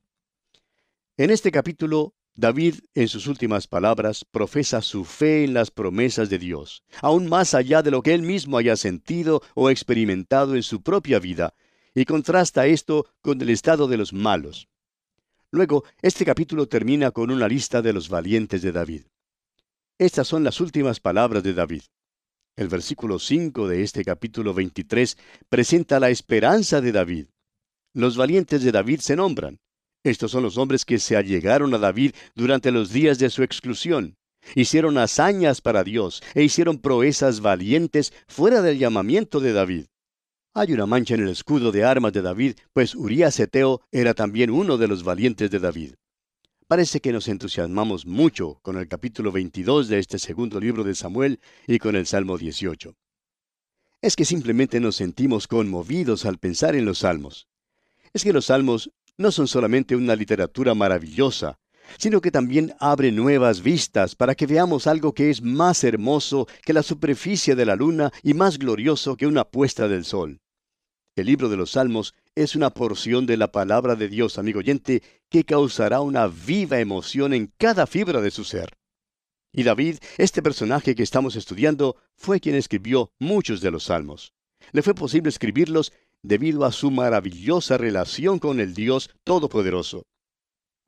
En 1.17 1.29
este 1.29 1.51
capítulo, 1.51 2.15
David, 2.35 2.75
en 2.95 3.07
sus 3.07 3.27
últimas 3.27 3.67
palabras, 3.67 4.25
profesa 4.25 4.81
su 4.81 5.03
fe 5.05 5.43
en 5.43 5.53
las 5.53 5.71
promesas 5.71 6.29
de 6.29 6.39
Dios, 6.39 6.83
aún 7.01 7.27
más 7.27 7.53
allá 7.53 7.81
de 7.81 7.91
lo 7.91 8.01
que 8.01 8.13
él 8.13 8.21
mismo 8.21 8.57
haya 8.57 8.77
sentido 8.77 9.41
o 9.55 9.69
experimentado 9.69 10.55
en 10.55 10.63
su 10.63 10.81
propia 10.81 11.19
vida, 11.19 11.53
y 11.93 12.05
contrasta 12.05 12.65
esto 12.65 13.05
con 13.21 13.41
el 13.41 13.49
estado 13.49 13.87
de 13.87 13.97
los 13.97 14.13
malos. 14.13 14.68
Luego, 15.51 15.83
este 16.01 16.25
capítulo 16.25 16.67
termina 16.67 17.09
con 17.09 17.31
una 17.31 17.47
lista 17.47 17.81
de 17.81 17.91
los 17.91 18.07
valientes 18.07 18.61
de 18.61 18.71
David. 18.71 19.01
Estas 19.97 20.27
son 20.27 20.43
las 20.43 20.61
últimas 20.61 20.99
palabras 20.99 21.41
de 21.41 21.53
David. 21.53 21.81
El 22.55 22.67
versículo 22.67 23.17
5 23.17 23.67
de 23.67 23.81
este 23.81 24.03
capítulo 24.05 24.53
23 24.53 25.17
presenta 25.49 25.99
la 25.99 26.11
esperanza 26.11 26.81
de 26.81 26.91
David. 26.91 27.25
Los 27.95 28.15
valientes 28.15 28.63
de 28.63 28.71
David 28.71 28.99
se 28.99 29.15
nombran. 29.15 29.57
Estos 30.03 30.31
son 30.31 30.43
los 30.43 30.57
hombres 30.57 30.85
que 30.85 30.99
se 30.99 31.17
allegaron 31.17 31.73
a 31.73 31.79
David 31.79 32.13
durante 32.35 32.71
los 32.71 32.91
días 32.91 33.17
de 33.17 33.31
su 33.31 33.41
exclusión. 33.41 34.15
Hicieron 34.55 34.97
hazañas 34.99 35.61
para 35.61 35.83
Dios 35.83 36.21
e 36.35 36.43
hicieron 36.43 36.77
proezas 36.77 37.41
valientes 37.41 38.13
fuera 38.27 38.61
del 38.61 38.77
llamamiento 38.77 39.39
de 39.39 39.53
David. 39.53 39.85
Hay 40.55 40.73
una 40.73 40.87
mancha 40.87 41.13
en 41.13 41.21
el 41.21 41.29
escudo 41.29 41.71
de 41.71 41.83
armas 41.83 42.11
de 42.11 42.23
David, 42.23 42.55
pues 42.73 42.95
Urías 42.95 43.39
Eteo 43.39 43.81
era 43.91 44.15
también 44.15 44.49
uno 44.49 44.77
de 44.77 44.87
los 44.87 45.03
valientes 45.03 45.51
de 45.51 45.59
David. 45.59 45.93
Parece 46.67 47.01
que 47.01 47.11
nos 47.11 47.27
entusiasmamos 47.27 48.07
mucho 48.07 48.59
con 48.63 48.77
el 48.77 48.87
capítulo 48.87 49.31
22 49.31 49.87
de 49.87 49.99
este 49.99 50.17
segundo 50.17 50.59
libro 50.59 50.83
de 50.83 50.95
Samuel 50.95 51.39
y 51.67 51.77
con 51.77 51.95
el 51.95 52.07
Salmo 52.07 52.37
18. 52.37 52.95
Es 54.01 54.15
que 54.15 54.25
simplemente 54.25 54.79
nos 54.79 54.95
sentimos 54.95 55.47
conmovidos 55.47 56.25
al 56.25 56.39
pensar 56.39 56.75
en 56.75 56.85
los 56.85 56.99
salmos. 56.99 57.47
Es 58.13 58.23
que 58.23 58.33
los 58.33 58.45
salmos 58.45 58.91
no 59.17 59.31
son 59.31 59.47
solamente 59.47 59.95
una 59.95 60.15
literatura 60.15 60.73
maravillosa, 60.73 61.59
sino 61.97 62.21
que 62.21 62.31
también 62.31 62.75
abre 62.79 63.11
nuevas 63.11 63.61
vistas 63.61 64.15
para 64.15 64.35
que 64.35 64.45
veamos 64.45 64.87
algo 64.87 65.13
que 65.13 65.29
es 65.29 65.41
más 65.41 65.83
hermoso 65.83 66.47
que 66.63 66.73
la 66.73 66.83
superficie 66.83 67.55
de 67.55 67.65
la 67.65 67.75
luna 67.75 68.11
y 68.23 68.33
más 68.33 68.59
glorioso 68.59 69.17
que 69.17 69.27
una 69.27 69.45
puesta 69.45 69.87
del 69.87 70.05
sol. 70.05 70.39
El 71.15 71.25
libro 71.25 71.49
de 71.49 71.57
los 71.57 71.71
Salmos 71.71 72.13
es 72.35 72.55
una 72.55 72.69
porción 72.69 73.25
de 73.25 73.35
la 73.35 73.51
palabra 73.51 73.95
de 73.95 74.07
Dios, 74.07 74.37
amigo 74.37 74.59
oyente, 74.59 75.03
que 75.29 75.43
causará 75.43 76.01
una 76.01 76.27
viva 76.27 76.79
emoción 76.79 77.33
en 77.33 77.51
cada 77.57 77.87
fibra 77.87 78.21
de 78.21 78.31
su 78.31 78.43
ser. 78.43 78.77
Y 79.51 79.63
David, 79.63 79.97
este 80.17 80.41
personaje 80.41 80.95
que 80.95 81.03
estamos 81.03 81.35
estudiando, 81.35 81.97
fue 82.15 82.39
quien 82.39 82.55
escribió 82.55 83.11
muchos 83.19 83.61
de 83.61 83.71
los 83.71 83.85
salmos. 83.85 84.33
Le 84.71 84.81
fue 84.81 84.93
posible 84.93 85.29
escribirlos 85.29 85.91
debido 86.21 86.65
a 86.65 86.71
su 86.71 86.91
maravillosa 86.91 87.77
relación 87.77 88.39
con 88.39 88.59
el 88.59 88.73
Dios 88.73 89.09
Todopoderoso. 89.23 90.03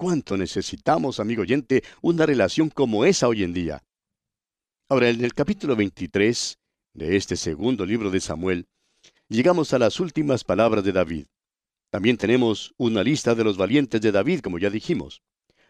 ¿Cuánto 0.01 0.35
necesitamos, 0.35 1.19
amigo 1.19 1.43
oyente, 1.43 1.83
una 2.01 2.25
relación 2.25 2.71
como 2.71 3.05
esa 3.05 3.27
hoy 3.27 3.43
en 3.43 3.53
día? 3.53 3.83
Ahora, 4.89 5.09
en 5.09 5.23
el 5.23 5.35
capítulo 5.35 5.75
23 5.75 6.57
de 6.95 7.15
este 7.17 7.35
segundo 7.35 7.85
libro 7.85 8.09
de 8.09 8.19
Samuel, 8.19 8.65
llegamos 9.29 9.75
a 9.75 9.77
las 9.77 9.99
últimas 9.99 10.43
palabras 10.43 10.83
de 10.83 10.91
David. 10.91 11.27
También 11.91 12.17
tenemos 12.17 12.73
una 12.77 13.03
lista 13.03 13.35
de 13.35 13.43
los 13.43 13.57
valientes 13.57 14.01
de 14.01 14.11
David, 14.11 14.39
como 14.39 14.57
ya 14.57 14.71
dijimos. 14.71 15.21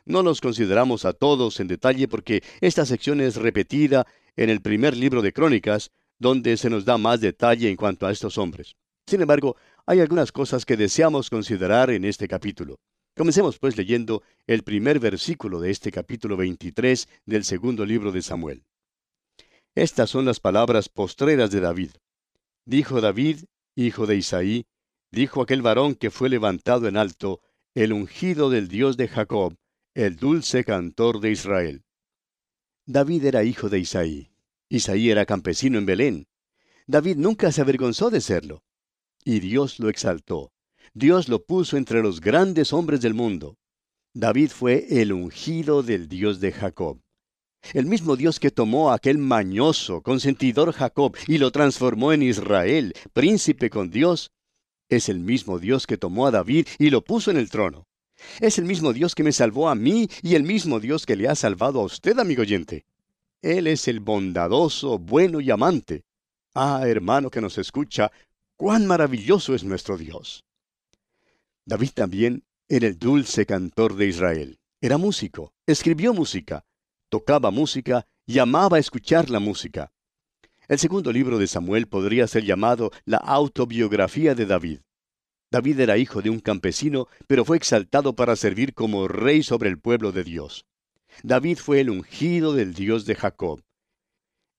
No 0.05 0.23
los 0.23 0.39
consideramos 0.39 1.03
a 1.03 1.11
todos 1.11 1.59
en 1.59 1.67
detalle 1.67 2.07
porque 2.07 2.41
esta 2.61 2.85
sección 2.85 3.19
es 3.19 3.35
repetida 3.35 4.07
en 4.37 4.49
el 4.49 4.61
primer 4.61 4.95
libro 4.95 5.21
de 5.21 5.33
Crónicas, 5.33 5.91
donde 6.19 6.55
se 6.55 6.69
nos 6.69 6.85
da 6.85 6.97
más 6.97 7.19
detalle 7.19 7.69
en 7.69 7.75
cuanto 7.75 8.07
a 8.07 8.13
estos 8.13 8.37
hombres. 8.37 8.77
Sin 9.05 9.19
embargo, 9.19 9.57
hay 9.85 9.99
algunas 9.99 10.31
cosas 10.31 10.63
que 10.63 10.77
deseamos 10.77 11.29
considerar 11.29 11.89
en 11.89 12.05
este 12.05 12.29
capítulo. 12.29 12.79
Comencemos 13.15 13.59
pues 13.59 13.77
leyendo 13.77 14.23
el 14.47 14.63
primer 14.63 14.99
versículo 14.99 15.59
de 15.59 15.69
este 15.69 15.91
capítulo 15.91 16.37
23 16.37 17.09
del 17.25 17.43
segundo 17.43 17.85
libro 17.85 18.13
de 18.13 18.21
Samuel. 18.21 18.63
Estas 19.75 20.09
son 20.09 20.23
las 20.23 20.39
palabras 20.39 20.87
postreras 20.87 21.51
de 21.51 21.59
David. 21.59 21.91
Dijo 22.65 23.01
David, 23.01 23.45
hijo 23.75 24.07
de 24.07 24.15
Isaí, 24.15 24.65
dijo 25.11 25.41
aquel 25.41 25.61
varón 25.61 25.95
que 25.95 26.09
fue 26.09 26.29
levantado 26.29 26.87
en 26.87 26.95
alto, 26.95 27.41
el 27.73 27.91
ungido 27.91 28.49
del 28.49 28.69
Dios 28.69 28.95
de 28.95 29.09
Jacob, 29.09 29.55
el 29.93 30.15
dulce 30.15 30.63
cantor 30.63 31.19
de 31.19 31.31
Israel. 31.31 31.83
David 32.85 33.25
era 33.25 33.43
hijo 33.43 33.67
de 33.67 33.79
Isaí. 33.79 34.31
Isaí 34.69 35.09
era 35.09 35.25
campesino 35.25 35.77
en 35.77 35.85
Belén. 35.85 36.27
David 36.87 37.17
nunca 37.17 37.51
se 37.51 37.59
avergonzó 37.59 38.09
de 38.09 38.21
serlo. 38.21 38.63
Y 39.25 39.41
Dios 39.41 39.79
lo 39.79 39.89
exaltó. 39.89 40.53
Dios 40.93 41.29
lo 41.29 41.41
puso 41.45 41.77
entre 41.77 42.01
los 42.01 42.19
grandes 42.19 42.73
hombres 42.73 42.99
del 42.99 43.13
mundo. 43.13 43.57
David 44.13 44.49
fue 44.49 44.87
el 44.89 45.13
ungido 45.13 45.83
del 45.83 46.09
Dios 46.09 46.41
de 46.41 46.51
Jacob. 46.51 46.99
El 47.73 47.85
mismo 47.85 48.17
Dios 48.17 48.41
que 48.41 48.51
tomó 48.51 48.91
a 48.91 48.95
aquel 48.95 49.17
mañoso, 49.17 50.01
consentidor 50.01 50.73
Jacob 50.73 51.15
y 51.27 51.37
lo 51.37 51.51
transformó 51.51 52.11
en 52.11 52.23
Israel, 52.23 52.93
príncipe 53.13 53.69
con 53.69 53.89
Dios, 53.89 54.31
es 54.89 55.07
el 55.07 55.19
mismo 55.19 55.59
Dios 55.59 55.87
que 55.87 55.97
tomó 55.97 56.27
a 56.27 56.31
David 56.31 56.67
y 56.77 56.89
lo 56.89 57.01
puso 57.05 57.31
en 57.31 57.37
el 57.37 57.49
trono. 57.49 57.87
Es 58.41 58.59
el 58.59 58.65
mismo 58.65 58.91
Dios 58.91 59.15
que 59.15 59.23
me 59.23 59.31
salvó 59.31 59.69
a 59.69 59.75
mí 59.75 60.09
y 60.21 60.35
el 60.35 60.43
mismo 60.43 60.81
Dios 60.81 61.05
que 61.05 61.15
le 61.15 61.29
ha 61.29 61.35
salvado 61.35 61.79
a 61.79 61.85
usted, 61.85 62.19
amigo 62.19 62.41
oyente. 62.41 62.83
Él 63.41 63.67
es 63.67 63.87
el 63.87 64.01
bondadoso, 64.01 64.99
bueno 64.99 65.39
y 65.39 65.51
amante. 65.51 66.03
Ah, 66.53 66.83
hermano 66.85 67.29
que 67.31 67.39
nos 67.39 67.57
escucha, 67.57 68.11
cuán 68.57 68.85
maravilloso 68.85 69.55
es 69.55 69.63
nuestro 69.63 69.97
Dios. 69.97 70.43
David 71.65 71.91
también 71.93 72.43
era 72.67 72.87
el 72.87 72.97
dulce 72.97 73.45
cantor 73.45 73.95
de 73.95 74.07
Israel. 74.07 74.59
Era 74.81 74.97
músico, 74.97 75.53
escribió 75.67 76.13
música, 76.13 76.65
tocaba 77.09 77.51
música 77.51 78.07
y 78.25 78.39
amaba 78.39 78.79
escuchar 78.79 79.29
la 79.29 79.39
música. 79.39 79.91
El 80.67 80.79
segundo 80.79 81.11
libro 81.11 81.37
de 81.37 81.47
Samuel 81.47 81.87
podría 81.87 82.27
ser 82.27 82.45
llamado 82.45 82.91
la 83.05 83.17
autobiografía 83.17 84.33
de 84.33 84.45
David. 84.45 84.79
David 85.51 85.81
era 85.81 85.97
hijo 85.97 86.21
de 86.21 86.29
un 86.29 86.39
campesino, 86.39 87.07
pero 87.27 87.45
fue 87.45 87.57
exaltado 87.57 88.15
para 88.15 88.35
servir 88.35 88.73
como 88.73 89.07
rey 89.07 89.43
sobre 89.43 89.69
el 89.69 89.77
pueblo 89.77 90.11
de 90.11 90.23
Dios. 90.23 90.65
David 91.23 91.57
fue 91.57 91.81
el 91.81 91.89
ungido 91.89 92.53
del 92.53 92.73
Dios 92.73 93.05
de 93.05 93.15
Jacob. 93.15 93.61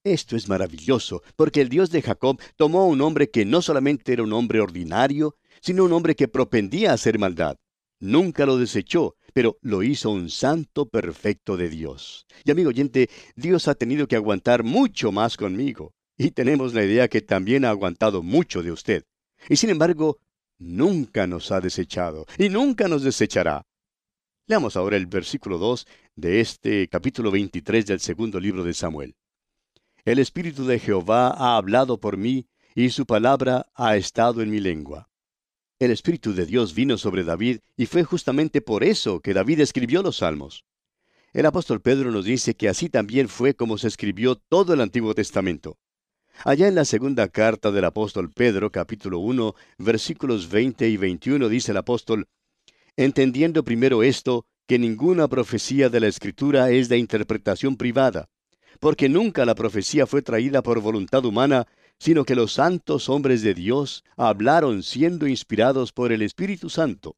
Esto 0.04 0.36
es 0.36 0.48
maravilloso, 0.48 1.22
porque 1.34 1.62
el 1.62 1.68
Dios 1.68 1.90
de 1.90 2.02
Jacob 2.02 2.40
tomó 2.56 2.82
a 2.82 2.86
un 2.86 3.00
hombre 3.00 3.30
que 3.30 3.44
no 3.44 3.62
solamente 3.62 4.12
era 4.12 4.22
un 4.22 4.32
hombre 4.34 4.60
ordinario, 4.60 5.36
sino 5.60 5.84
un 5.84 5.92
hombre 5.92 6.14
que 6.14 6.28
propendía 6.28 6.90
a 6.90 6.94
hacer 6.94 7.18
maldad. 7.18 7.56
Nunca 8.00 8.46
lo 8.46 8.56
desechó, 8.56 9.16
pero 9.32 9.58
lo 9.62 9.82
hizo 9.82 10.10
un 10.10 10.28
santo 10.28 10.88
perfecto 10.88 11.56
de 11.56 11.68
Dios. 11.68 12.26
Y 12.44 12.50
amigo 12.50 12.70
oyente, 12.70 13.08
Dios 13.36 13.68
ha 13.68 13.74
tenido 13.74 14.08
que 14.08 14.16
aguantar 14.16 14.64
mucho 14.64 15.12
más 15.12 15.36
conmigo. 15.36 15.94
Y 16.16 16.32
tenemos 16.32 16.74
la 16.74 16.84
idea 16.84 17.08
que 17.08 17.20
también 17.20 17.64
ha 17.64 17.70
aguantado 17.70 18.22
mucho 18.22 18.62
de 18.62 18.72
usted. 18.72 19.04
Y 19.48 19.56
sin 19.56 19.70
embargo, 19.70 20.18
nunca 20.58 21.26
nos 21.26 21.50
ha 21.50 21.60
desechado 21.60 22.26
y 22.38 22.48
nunca 22.48 22.88
nos 22.88 23.02
desechará. 23.02 23.66
Leamos 24.46 24.76
ahora 24.76 24.96
el 24.96 25.06
versículo 25.06 25.58
2 25.58 25.86
de 26.16 26.40
este 26.40 26.88
capítulo 26.88 27.30
23 27.30 27.86
del 27.86 28.00
segundo 28.00 28.38
libro 28.40 28.64
de 28.64 28.74
Samuel. 28.74 29.14
El 30.04 30.18
Espíritu 30.18 30.64
de 30.64 30.80
Jehová 30.80 31.28
ha 31.28 31.56
hablado 31.56 32.00
por 32.00 32.16
mí, 32.16 32.48
y 32.74 32.90
su 32.90 33.06
palabra 33.06 33.66
ha 33.74 33.96
estado 33.96 34.42
en 34.42 34.50
mi 34.50 34.58
lengua. 34.58 35.08
El 35.82 35.90
Espíritu 35.90 36.32
de 36.32 36.46
Dios 36.46 36.76
vino 36.76 36.96
sobre 36.96 37.24
David, 37.24 37.58
y 37.76 37.86
fue 37.86 38.04
justamente 38.04 38.60
por 38.60 38.84
eso 38.84 39.18
que 39.18 39.34
David 39.34 39.58
escribió 39.58 40.00
los 40.00 40.18
salmos. 40.18 40.64
El 41.32 41.44
apóstol 41.44 41.80
Pedro 41.80 42.12
nos 42.12 42.24
dice 42.24 42.54
que 42.54 42.68
así 42.68 42.88
también 42.88 43.28
fue 43.28 43.54
como 43.54 43.76
se 43.78 43.88
escribió 43.88 44.36
todo 44.36 44.74
el 44.74 44.80
Antiguo 44.80 45.12
Testamento. 45.12 45.78
Allá 46.44 46.68
en 46.68 46.76
la 46.76 46.84
segunda 46.84 47.26
carta 47.26 47.72
del 47.72 47.84
apóstol 47.84 48.30
Pedro, 48.30 48.70
capítulo 48.70 49.18
1, 49.18 49.56
versículos 49.78 50.48
20 50.48 50.88
y 50.88 50.96
21, 50.96 51.48
dice 51.48 51.72
el 51.72 51.78
apóstol, 51.78 52.28
entendiendo 52.96 53.64
primero 53.64 54.04
esto, 54.04 54.46
que 54.68 54.78
ninguna 54.78 55.26
profecía 55.26 55.88
de 55.88 55.98
la 55.98 56.06
Escritura 56.06 56.70
es 56.70 56.88
de 56.90 56.98
interpretación 56.98 57.76
privada, 57.76 58.28
porque 58.78 59.08
nunca 59.08 59.44
la 59.44 59.56
profecía 59.56 60.06
fue 60.06 60.22
traída 60.22 60.62
por 60.62 60.80
voluntad 60.80 61.24
humana, 61.24 61.66
sino 62.02 62.24
que 62.24 62.34
los 62.34 62.54
santos 62.54 63.08
hombres 63.08 63.42
de 63.42 63.54
Dios 63.54 64.02
hablaron 64.16 64.82
siendo 64.82 65.28
inspirados 65.28 65.92
por 65.92 66.10
el 66.10 66.22
Espíritu 66.22 66.68
Santo. 66.68 67.16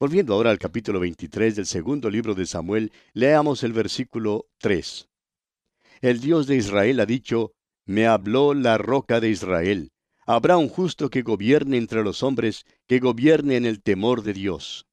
Volviendo 0.00 0.32
ahora 0.32 0.48
al 0.48 0.58
capítulo 0.58 1.00
23 1.00 1.54
del 1.54 1.66
segundo 1.66 2.08
libro 2.08 2.34
de 2.34 2.46
Samuel, 2.46 2.92
leamos 3.12 3.62
el 3.64 3.74
versículo 3.74 4.46
3. 4.56 5.10
El 6.00 6.18
Dios 6.18 6.46
de 6.46 6.56
Israel 6.56 6.98
ha 7.00 7.04
dicho, 7.04 7.52
Me 7.84 8.06
habló 8.06 8.54
la 8.54 8.78
roca 8.78 9.20
de 9.20 9.28
Israel. 9.28 9.92
Habrá 10.24 10.56
un 10.56 10.70
justo 10.70 11.10
que 11.10 11.20
gobierne 11.20 11.76
entre 11.76 12.02
los 12.02 12.22
hombres, 12.22 12.64
que 12.86 13.00
gobierne 13.00 13.56
en 13.56 13.66
el 13.66 13.82
temor 13.82 14.22
de 14.22 14.32
Dios. 14.32 14.86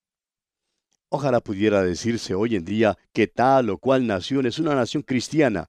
Ojalá 1.08 1.39
pudiera 1.39 1.82
decirse 1.82 2.36
hoy 2.36 2.58
en 2.58 2.65
día 2.65 2.98
que 3.13 3.27
tal 3.27 3.70
o 3.70 3.77
cual 3.77 4.05
nación 4.05 4.46
es 4.46 4.60
una 4.60 4.75
nación 4.75 5.01
cristiana, 5.01 5.67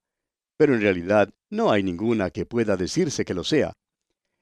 pero 0.57 0.75
en 0.75 0.81
realidad 0.81 1.33
no 1.50 1.71
hay 1.71 1.83
ninguna 1.83 2.31
que 2.31 2.47
pueda 2.47 2.76
decirse 2.76 3.25
que 3.25 3.35
lo 3.35 3.45
sea. 3.45 3.73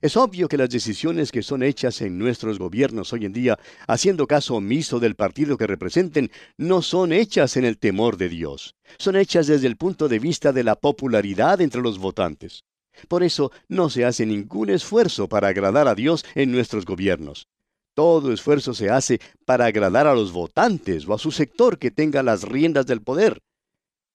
Es 0.00 0.18
obvio 0.18 0.49
que 0.49 0.58
las 0.58 0.68
decisiones 0.68 1.32
que 1.32 1.42
son 1.42 1.62
hechas 1.62 2.02
en 2.02 2.18
nuestros 2.18 2.58
gobiernos 2.58 3.12
hoy 3.14 3.25
en 3.25 3.32
día, 3.32 3.58
haciendo 3.87 4.26
caso 4.26 4.56
omiso 4.56 5.00
del 5.00 5.14
partido 5.14 5.56
que 5.56 5.66
representen, 5.66 6.30
no 6.58 6.82
son 6.82 7.12
hechas 7.12 7.56
en 7.56 7.64
el 7.64 7.78
temor 7.78 8.18
de 8.18 8.28
Dios. 8.28 8.75
Son 8.99 9.16
hechas 9.16 9.46
desde 9.46 9.66
el 9.66 9.76
punto 9.76 10.08
de 10.08 10.18
vista 10.18 10.52
de 10.52 10.62
la 10.62 10.75
popularidad 10.75 11.62
entre 11.62 11.80
los 11.80 11.99
votantes. 11.99 12.64
Por 13.08 13.23
eso 13.23 13.50
no 13.68 13.88
se 13.88 14.04
hace 14.04 14.26
ningún 14.26 14.70
esfuerzo 14.70 15.28
para 15.28 15.49
agradar 15.49 15.88
a 15.88 15.94
Dios 15.94 16.25
en 16.34 16.52
nuestros 16.52 16.84
gobiernos. 16.84 17.47
Todo 17.95 18.32
esfuerzo 18.32 18.75
se 18.75 18.90
hace 18.90 19.21
para 19.47 19.67
agradar 19.67 20.06
a 20.06 20.14
los 20.14 20.32
votantes 20.32 21.08
o 21.08 21.14
a 21.14 21.19
su 21.19 21.30
sector 21.30 21.78
que 21.78 21.90
tenga 21.90 22.23
las 22.23 22.43
riendas 22.43 22.86
del 22.86 23.00
poder. 23.00 23.40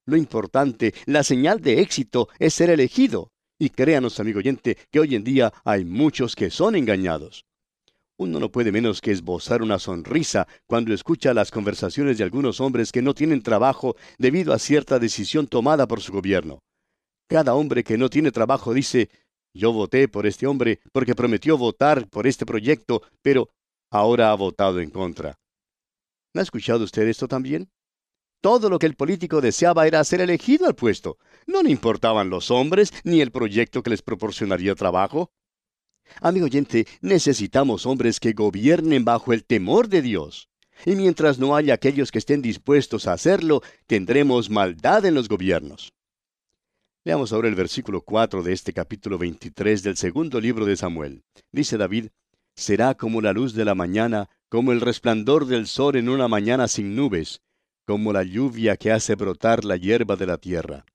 Lo 0.10 0.18
importante, 0.18 0.96
la 1.06 1.24
señal 1.24 1.62
de 1.62 1.82
éxito 1.82 2.30
es 2.40 2.56
ser 2.56 2.72
elegido. 2.72 3.32
Y 3.60 3.70
créanos, 3.70 4.20
amigo 4.20 4.40
oyente, 4.40 4.76
que 4.90 5.00
hoy 5.00 5.14
en 5.14 5.24
día 5.24 5.54
hay 5.64 5.86
muchos 5.86 6.36
que 6.36 6.50
son 6.50 6.76
engañados. 6.76 7.46
Uno 8.18 8.40
no 8.40 8.52
puede 8.52 8.72
menos 8.72 9.02
que 9.02 9.12
esbozar 9.12 9.62
una 9.62 9.78
sonrisa 9.78 10.48
cuando 10.66 10.96
escucha 10.96 11.36
las 11.36 11.52
conversaciones 11.52 12.18
de 12.18 12.24
algunos 12.24 12.60
hombres 12.60 12.92
que 12.92 13.04
no 13.04 13.14
tienen 13.14 13.44
trabajo 13.44 13.96
debido 14.18 14.52
a 14.52 14.58
cierta 14.58 14.98
decisión 14.98 15.46
tomada 15.46 15.88
por 15.88 16.02
su 16.02 16.12
gobierno. 16.12 16.58
Cada 17.30 17.54
hombre 17.54 17.84
que 17.84 18.00
no 18.00 18.10
tiene 18.10 18.32
trabajo 18.32 18.74
dice, 18.74 19.12
yo 19.54 19.72
voté 19.72 20.08
por 20.08 20.26
este 20.26 20.48
hombre 20.48 20.80
porque 20.92 21.14
prometió 21.14 21.56
votar 21.56 22.10
por 22.10 22.26
este 22.26 22.48
proyecto, 22.48 23.04
pero 23.22 23.50
ahora 23.92 24.32
ha 24.32 24.36
votado 24.36 24.80
en 24.80 24.90
contra. 24.90 25.38
¿No 26.34 26.42
ha 26.42 26.44
escuchado 26.44 26.84
usted 26.84 27.08
esto 27.08 27.28
también? 27.28 27.70
Todo 28.42 28.70
lo 28.70 28.80
que 28.80 28.86
el 28.86 28.96
político 28.96 29.42
deseaba 29.42 29.86
era 29.86 30.04
ser 30.06 30.22
elegido 30.22 30.66
al 30.66 30.76
puesto. 30.76 31.18
No 31.46 31.62
le 31.62 31.72
importaban 31.72 32.30
los 32.30 32.52
hombres 32.52 32.94
ni 33.04 33.20
el 33.20 33.32
proyecto 33.32 33.84
que 33.84 33.90
les 33.90 34.02
proporcionaría 34.02 34.76
trabajo. 34.76 35.32
Amigo 36.22 36.46
oyente, 36.46 36.88
necesitamos 37.02 37.86
hombres 37.86 38.20
que 38.20 38.32
gobiernen 38.32 39.04
bajo 39.04 39.34
el 39.34 39.44
temor 39.44 39.90
de 39.90 40.02
Dios. 40.02 40.50
Y 40.86 40.96
mientras 40.96 41.38
no 41.38 41.56
haya 41.56 41.74
aquellos 41.74 42.12
que 42.12 42.20
estén 42.20 42.42
dispuestos 42.42 43.08
a 43.08 43.14
hacerlo, 43.14 43.62
tendremos 43.88 44.50
maldad 44.50 45.06
en 45.06 45.16
los 45.16 45.28
gobiernos. 45.28 45.92
Leamos 47.04 47.34
ahora 47.34 47.50
el 47.50 47.56
versículo 47.56 48.02
4 48.02 48.42
de 48.44 48.54
este 48.54 48.72
capítulo 48.72 49.18
23 49.18 49.84
del 49.84 49.98
segundo 49.98 50.40
libro 50.40 50.66
de 50.66 50.78
Samuel. 50.78 51.24
Dice 51.52 51.78
David, 51.78 52.08
será 52.56 52.96
como 52.96 53.20
la 53.22 53.34
luz 53.34 53.54
de 53.54 53.66
la 53.66 53.76
mañana, 53.76 54.30
como 54.48 54.72
el 54.72 54.80
resplandor 54.80 55.46
del 55.46 55.68
sol 55.68 55.98
en 55.98 56.08
una 56.08 56.30
mañana 56.30 56.68
sin 56.70 56.96
nubes, 56.96 57.42
como 57.90 58.14
la 58.14 58.22
lluvia 58.22 58.78
que 58.78 58.92
hace 58.92 59.16
brotar 59.16 59.66
la 59.66 59.76
hierba 59.76 60.16
de 60.16 60.28
la 60.28 60.38
tierra. 60.38 60.86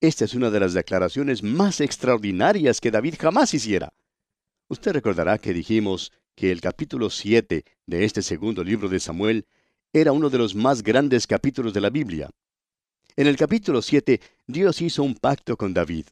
Esta 0.00 0.24
es 0.24 0.32
una 0.32 0.50
de 0.50 0.58
las 0.58 0.72
declaraciones 0.72 1.42
más 1.42 1.82
extraordinarias 1.82 2.80
que 2.80 2.90
David 2.90 3.16
jamás 3.20 3.52
hiciera. 3.52 3.92
Usted 4.68 4.92
recordará 4.92 5.36
que 5.36 5.52
dijimos 5.52 6.12
que 6.34 6.50
el 6.50 6.62
capítulo 6.62 7.10
7 7.10 7.62
de 7.84 8.04
este 8.06 8.22
segundo 8.22 8.64
libro 8.64 8.88
de 8.88 9.00
Samuel 9.00 9.44
era 9.92 10.12
uno 10.12 10.30
de 10.30 10.38
los 10.38 10.54
más 10.54 10.82
grandes 10.82 11.26
capítulos 11.26 11.74
de 11.74 11.82
la 11.82 11.90
Biblia. 11.90 12.30
En 13.14 13.26
el 13.26 13.36
capítulo 13.36 13.82
7, 13.82 14.18
Dios 14.46 14.80
hizo 14.80 15.02
un 15.02 15.14
pacto 15.14 15.58
con 15.58 15.74
David 15.74 16.06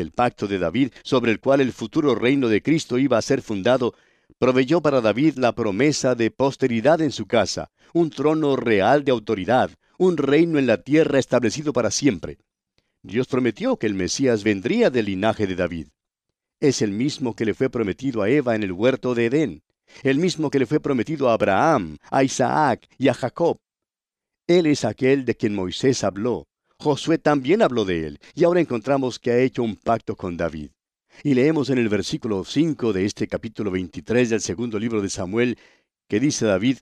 el 0.00 0.12
pacto 0.12 0.46
de 0.46 0.58
David, 0.58 0.92
sobre 1.02 1.30
el 1.30 1.40
cual 1.40 1.60
el 1.60 1.72
futuro 1.72 2.14
reino 2.14 2.48
de 2.48 2.62
Cristo 2.62 2.98
iba 2.98 3.18
a 3.18 3.22
ser 3.22 3.42
fundado, 3.42 3.94
proveyó 4.38 4.80
para 4.80 5.00
David 5.00 5.36
la 5.36 5.52
promesa 5.52 6.14
de 6.14 6.30
posteridad 6.30 7.00
en 7.00 7.12
su 7.12 7.26
casa, 7.26 7.70
un 7.92 8.10
trono 8.10 8.56
real 8.56 9.04
de 9.04 9.12
autoridad, 9.12 9.70
un 9.98 10.16
reino 10.16 10.58
en 10.58 10.66
la 10.66 10.82
tierra 10.82 11.18
establecido 11.18 11.72
para 11.72 11.90
siempre. 11.90 12.38
Dios 13.02 13.26
prometió 13.26 13.76
que 13.76 13.86
el 13.86 13.94
Mesías 13.94 14.44
vendría 14.44 14.90
del 14.90 15.06
linaje 15.06 15.46
de 15.46 15.56
David. 15.56 15.88
Es 16.60 16.82
el 16.82 16.92
mismo 16.92 17.34
que 17.34 17.44
le 17.44 17.54
fue 17.54 17.70
prometido 17.70 18.22
a 18.22 18.28
Eva 18.28 18.54
en 18.54 18.62
el 18.62 18.72
huerto 18.72 19.14
de 19.14 19.26
Edén, 19.26 19.62
el 20.02 20.18
mismo 20.18 20.50
que 20.50 20.58
le 20.58 20.66
fue 20.66 20.80
prometido 20.80 21.28
a 21.28 21.34
Abraham, 21.34 21.96
a 22.10 22.22
Isaac 22.22 22.86
y 22.98 23.08
a 23.08 23.14
Jacob. 23.14 23.58
Él 24.46 24.66
es 24.66 24.84
aquel 24.84 25.24
de 25.24 25.34
quien 25.34 25.54
Moisés 25.54 26.04
habló, 26.04 26.46
Josué 26.78 27.18
también 27.18 27.60
habló 27.60 27.84
de 27.84 28.06
él, 28.06 28.20
y 28.34 28.44
ahora 28.44 28.60
encontramos 28.60 29.18
que 29.18 29.30
ha 29.30 29.38
hecho 29.38 29.62
un 29.62 29.76
pacto 29.76 30.16
con 30.16 30.36
David. 30.36 30.70
Y 31.22 31.34
leemos 31.34 31.68
en 31.70 31.78
el 31.78 31.88
versículo 31.88 32.44
5 32.44 32.92
de 32.92 33.04
este 33.04 33.28
capítulo 33.28 33.70
23 33.70 34.30
del 34.30 34.40
segundo 34.40 34.78
libro 34.78 35.02
de 35.02 35.10
Samuel, 35.10 35.58
que 36.08 36.18
dice 36.18 36.46
David, 36.46 36.78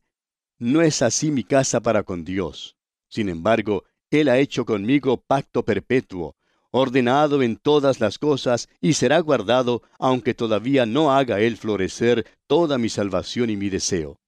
No 0.58 0.80
es 0.80 1.02
así 1.02 1.30
mi 1.30 1.44
casa 1.44 1.80
para 1.80 2.04
con 2.04 2.24
Dios. 2.24 2.76
Sin 3.08 3.28
embargo, 3.28 3.84
Él 4.10 4.28
ha 4.28 4.38
hecho 4.38 4.64
conmigo 4.64 5.16
pacto 5.16 5.64
perpetuo, 5.64 6.36
ordenado 6.70 7.42
en 7.42 7.56
todas 7.56 8.00
las 8.00 8.18
cosas, 8.18 8.68
y 8.80 8.92
será 8.92 9.18
guardado, 9.18 9.82
aunque 9.98 10.34
todavía 10.34 10.86
no 10.86 11.12
haga 11.12 11.40
Él 11.40 11.56
florecer 11.56 12.26
toda 12.46 12.78
mi 12.78 12.88
salvación 12.88 13.50
y 13.50 13.56
mi 13.56 13.70
deseo. 13.70 14.20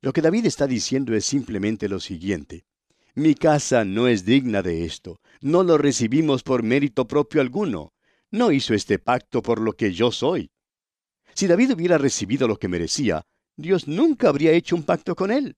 Lo 0.00 0.12
que 0.12 0.20
David 0.22 0.44
está 0.46 0.66
diciendo 0.66 1.14
es 1.14 1.24
simplemente 1.24 1.88
lo 1.88 2.00
siguiente. 2.00 2.66
Mi 3.14 3.34
casa 3.34 3.84
no 3.84 4.08
es 4.08 4.24
digna 4.26 4.60
de 4.60 4.84
esto. 4.84 5.20
No 5.40 5.62
lo 5.62 5.78
recibimos 5.78 6.42
por 6.42 6.62
mérito 6.62 7.06
propio 7.06 7.40
alguno. 7.40 7.93
No 8.34 8.50
hizo 8.50 8.74
este 8.74 8.98
pacto 8.98 9.42
por 9.42 9.60
lo 9.60 9.74
que 9.74 9.92
yo 9.92 10.10
soy. 10.10 10.50
Si 11.34 11.46
David 11.46 11.74
hubiera 11.74 11.98
recibido 11.98 12.48
lo 12.48 12.56
que 12.56 12.66
merecía, 12.66 13.22
Dios 13.56 13.86
nunca 13.86 14.28
habría 14.28 14.50
hecho 14.50 14.74
un 14.74 14.82
pacto 14.82 15.14
con 15.14 15.30
él. 15.30 15.56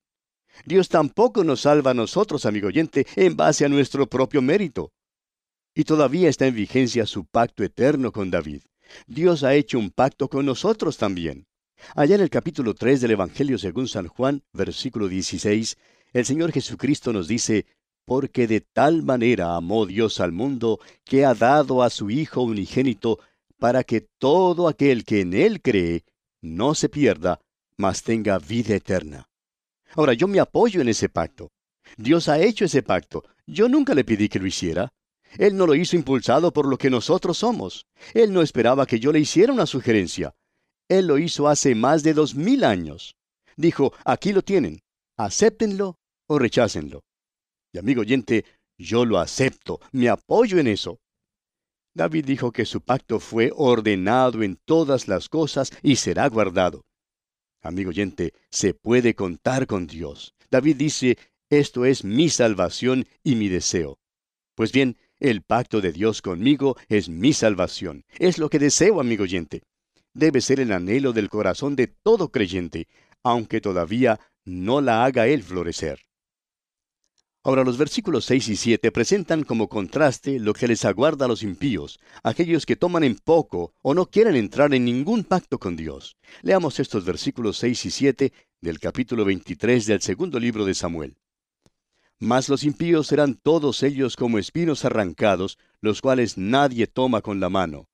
Dios 0.66 0.90
tampoco 0.90 1.42
nos 1.42 1.62
salva 1.62 1.92
a 1.92 1.94
nosotros, 1.94 2.44
amigo 2.44 2.68
oyente, 2.68 3.06
en 3.16 3.34
base 3.34 3.64
a 3.64 3.70
nuestro 3.70 4.06
propio 4.06 4.42
mérito. 4.42 4.92
Y 5.74 5.84
todavía 5.84 6.28
está 6.28 6.46
en 6.46 6.54
vigencia 6.54 7.06
su 7.06 7.24
pacto 7.24 7.64
eterno 7.64 8.12
con 8.12 8.30
David. 8.30 8.60
Dios 9.06 9.42
ha 9.42 9.54
hecho 9.54 9.78
un 9.78 9.90
pacto 9.90 10.28
con 10.28 10.44
nosotros 10.44 10.98
también. 10.98 11.46
Allá 11.94 12.16
en 12.16 12.20
el 12.20 12.28
capítulo 12.28 12.74
3 12.74 13.00
del 13.00 13.12
Evangelio 13.12 13.56
según 13.56 13.88
San 13.88 14.06
Juan, 14.06 14.42
versículo 14.52 15.08
16, 15.08 15.78
el 16.12 16.26
Señor 16.26 16.52
Jesucristo 16.52 17.10
nos 17.14 17.26
dice, 17.26 17.64
porque 18.06 18.46
de 18.46 18.60
tal 18.60 19.02
manera 19.02 19.56
amó 19.56 19.84
Dios 19.84 20.20
al 20.20 20.32
mundo 20.32 20.80
que 21.04 21.26
ha 21.26 21.34
dado 21.34 21.82
a 21.82 21.90
su 21.90 22.08
Hijo 22.08 22.42
unigénito 22.42 23.18
para 23.58 23.84
que 23.84 24.00
todo 24.00 24.68
aquel 24.68 25.04
que 25.04 25.20
en 25.20 25.34
Él 25.34 25.60
cree 25.60 26.04
no 26.40 26.74
se 26.74 26.88
pierda, 26.88 27.40
mas 27.76 28.02
tenga 28.02 28.38
vida 28.38 28.74
eterna. 28.76 29.28
Ahora, 29.94 30.12
yo 30.12 30.28
me 30.28 30.40
apoyo 30.40 30.80
en 30.80 30.88
ese 30.88 31.08
pacto. 31.08 31.50
Dios 31.96 32.28
ha 32.28 32.38
hecho 32.38 32.64
ese 32.64 32.82
pacto. 32.82 33.24
Yo 33.46 33.68
nunca 33.68 33.94
le 33.94 34.04
pedí 34.04 34.28
que 34.28 34.38
lo 34.38 34.46
hiciera. 34.46 34.92
Él 35.38 35.56
no 35.56 35.66
lo 35.66 35.74
hizo 35.74 35.96
impulsado 35.96 36.52
por 36.52 36.66
lo 36.66 36.78
que 36.78 36.90
nosotros 36.90 37.38
somos. 37.38 37.86
Él 38.14 38.32
no 38.32 38.42
esperaba 38.42 38.86
que 38.86 39.00
yo 39.00 39.12
le 39.12 39.20
hiciera 39.20 39.52
una 39.52 39.66
sugerencia. 39.66 40.34
Él 40.88 41.06
lo 41.06 41.18
hizo 41.18 41.48
hace 41.48 41.74
más 41.74 42.02
de 42.02 42.14
dos 42.14 42.34
mil 42.34 42.62
años. 42.62 43.16
Dijo, 43.56 43.92
aquí 44.04 44.32
lo 44.32 44.42
tienen. 44.42 44.82
Acéptenlo 45.16 45.98
o 46.28 46.38
rechácenlo. 46.38 47.05
Amigo 47.78 48.02
oyente, 48.02 48.44
yo 48.78 49.04
lo 49.04 49.18
acepto, 49.18 49.80
me 49.92 50.08
apoyo 50.08 50.58
en 50.58 50.66
eso. 50.66 51.00
David 51.94 52.26
dijo 52.26 52.52
que 52.52 52.66
su 52.66 52.82
pacto 52.82 53.20
fue 53.20 53.50
ordenado 53.54 54.42
en 54.42 54.56
todas 54.64 55.08
las 55.08 55.28
cosas 55.28 55.70
y 55.82 55.96
será 55.96 56.28
guardado. 56.28 56.84
Amigo 57.62 57.88
oyente, 57.90 58.34
se 58.50 58.74
puede 58.74 59.14
contar 59.14 59.66
con 59.66 59.86
Dios. 59.86 60.34
David 60.50 60.76
dice, 60.76 61.16
esto 61.48 61.84
es 61.84 62.04
mi 62.04 62.28
salvación 62.28 63.06
y 63.24 63.34
mi 63.34 63.48
deseo. 63.48 63.98
Pues 64.54 64.72
bien, 64.72 64.98
el 65.18 65.42
pacto 65.42 65.80
de 65.80 65.92
Dios 65.92 66.20
conmigo 66.20 66.76
es 66.88 67.08
mi 67.08 67.32
salvación. 67.32 68.04
Es 68.18 68.38
lo 68.38 68.50
que 68.50 68.58
deseo, 68.58 69.00
amigo 69.00 69.22
oyente. 69.24 69.62
Debe 70.12 70.40
ser 70.40 70.60
el 70.60 70.72
anhelo 70.72 71.12
del 71.12 71.28
corazón 71.28 71.76
de 71.76 71.86
todo 71.88 72.30
creyente, 72.30 72.88
aunque 73.22 73.60
todavía 73.60 74.20
no 74.44 74.80
la 74.80 75.04
haga 75.04 75.26
él 75.26 75.42
florecer. 75.42 76.05
Ahora 77.46 77.62
los 77.62 77.78
versículos 77.78 78.24
6 78.24 78.48
y 78.48 78.56
7 78.56 78.90
presentan 78.90 79.44
como 79.44 79.68
contraste 79.68 80.40
lo 80.40 80.52
que 80.52 80.66
les 80.66 80.84
aguarda 80.84 81.26
a 81.26 81.28
los 81.28 81.44
impíos, 81.44 82.00
aquellos 82.24 82.66
que 82.66 82.74
toman 82.74 83.04
en 83.04 83.14
poco 83.14 83.72
o 83.82 83.94
no 83.94 84.06
quieren 84.06 84.34
entrar 84.34 84.74
en 84.74 84.84
ningún 84.84 85.22
pacto 85.22 85.60
con 85.60 85.76
Dios. 85.76 86.16
Leamos 86.42 86.80
estos 86.80 87.04
versículos 87.04 87.56
6 87.58 87.86
y 87.86 87.90
7 87.92 88.32
del 88.60 88.80
capítulo 88.80 89.24
23 89.24 89.86
del 89.86 90.02
segundo 90.02 90.40
libro 90.40 90.64
de 90.64 90.74
Samuel. 90.74 91.18
Mas 92.18 92.48
los 92.48 92.64
impíos 92.64 93.06
serán 93.06 93.36
todos 93.36 93.84
ellos 93.84 94.16
como 94.16 94.40
espinos 94.40 94.84
arrancados, 94.84 95.56
los 95.80 96.02
cuales 96.02 96.36
nadie 96.36 96.88
toma 96.88 97.22
con 97.22 97.38
la 97.38 97.48
mano, 97.48 97.86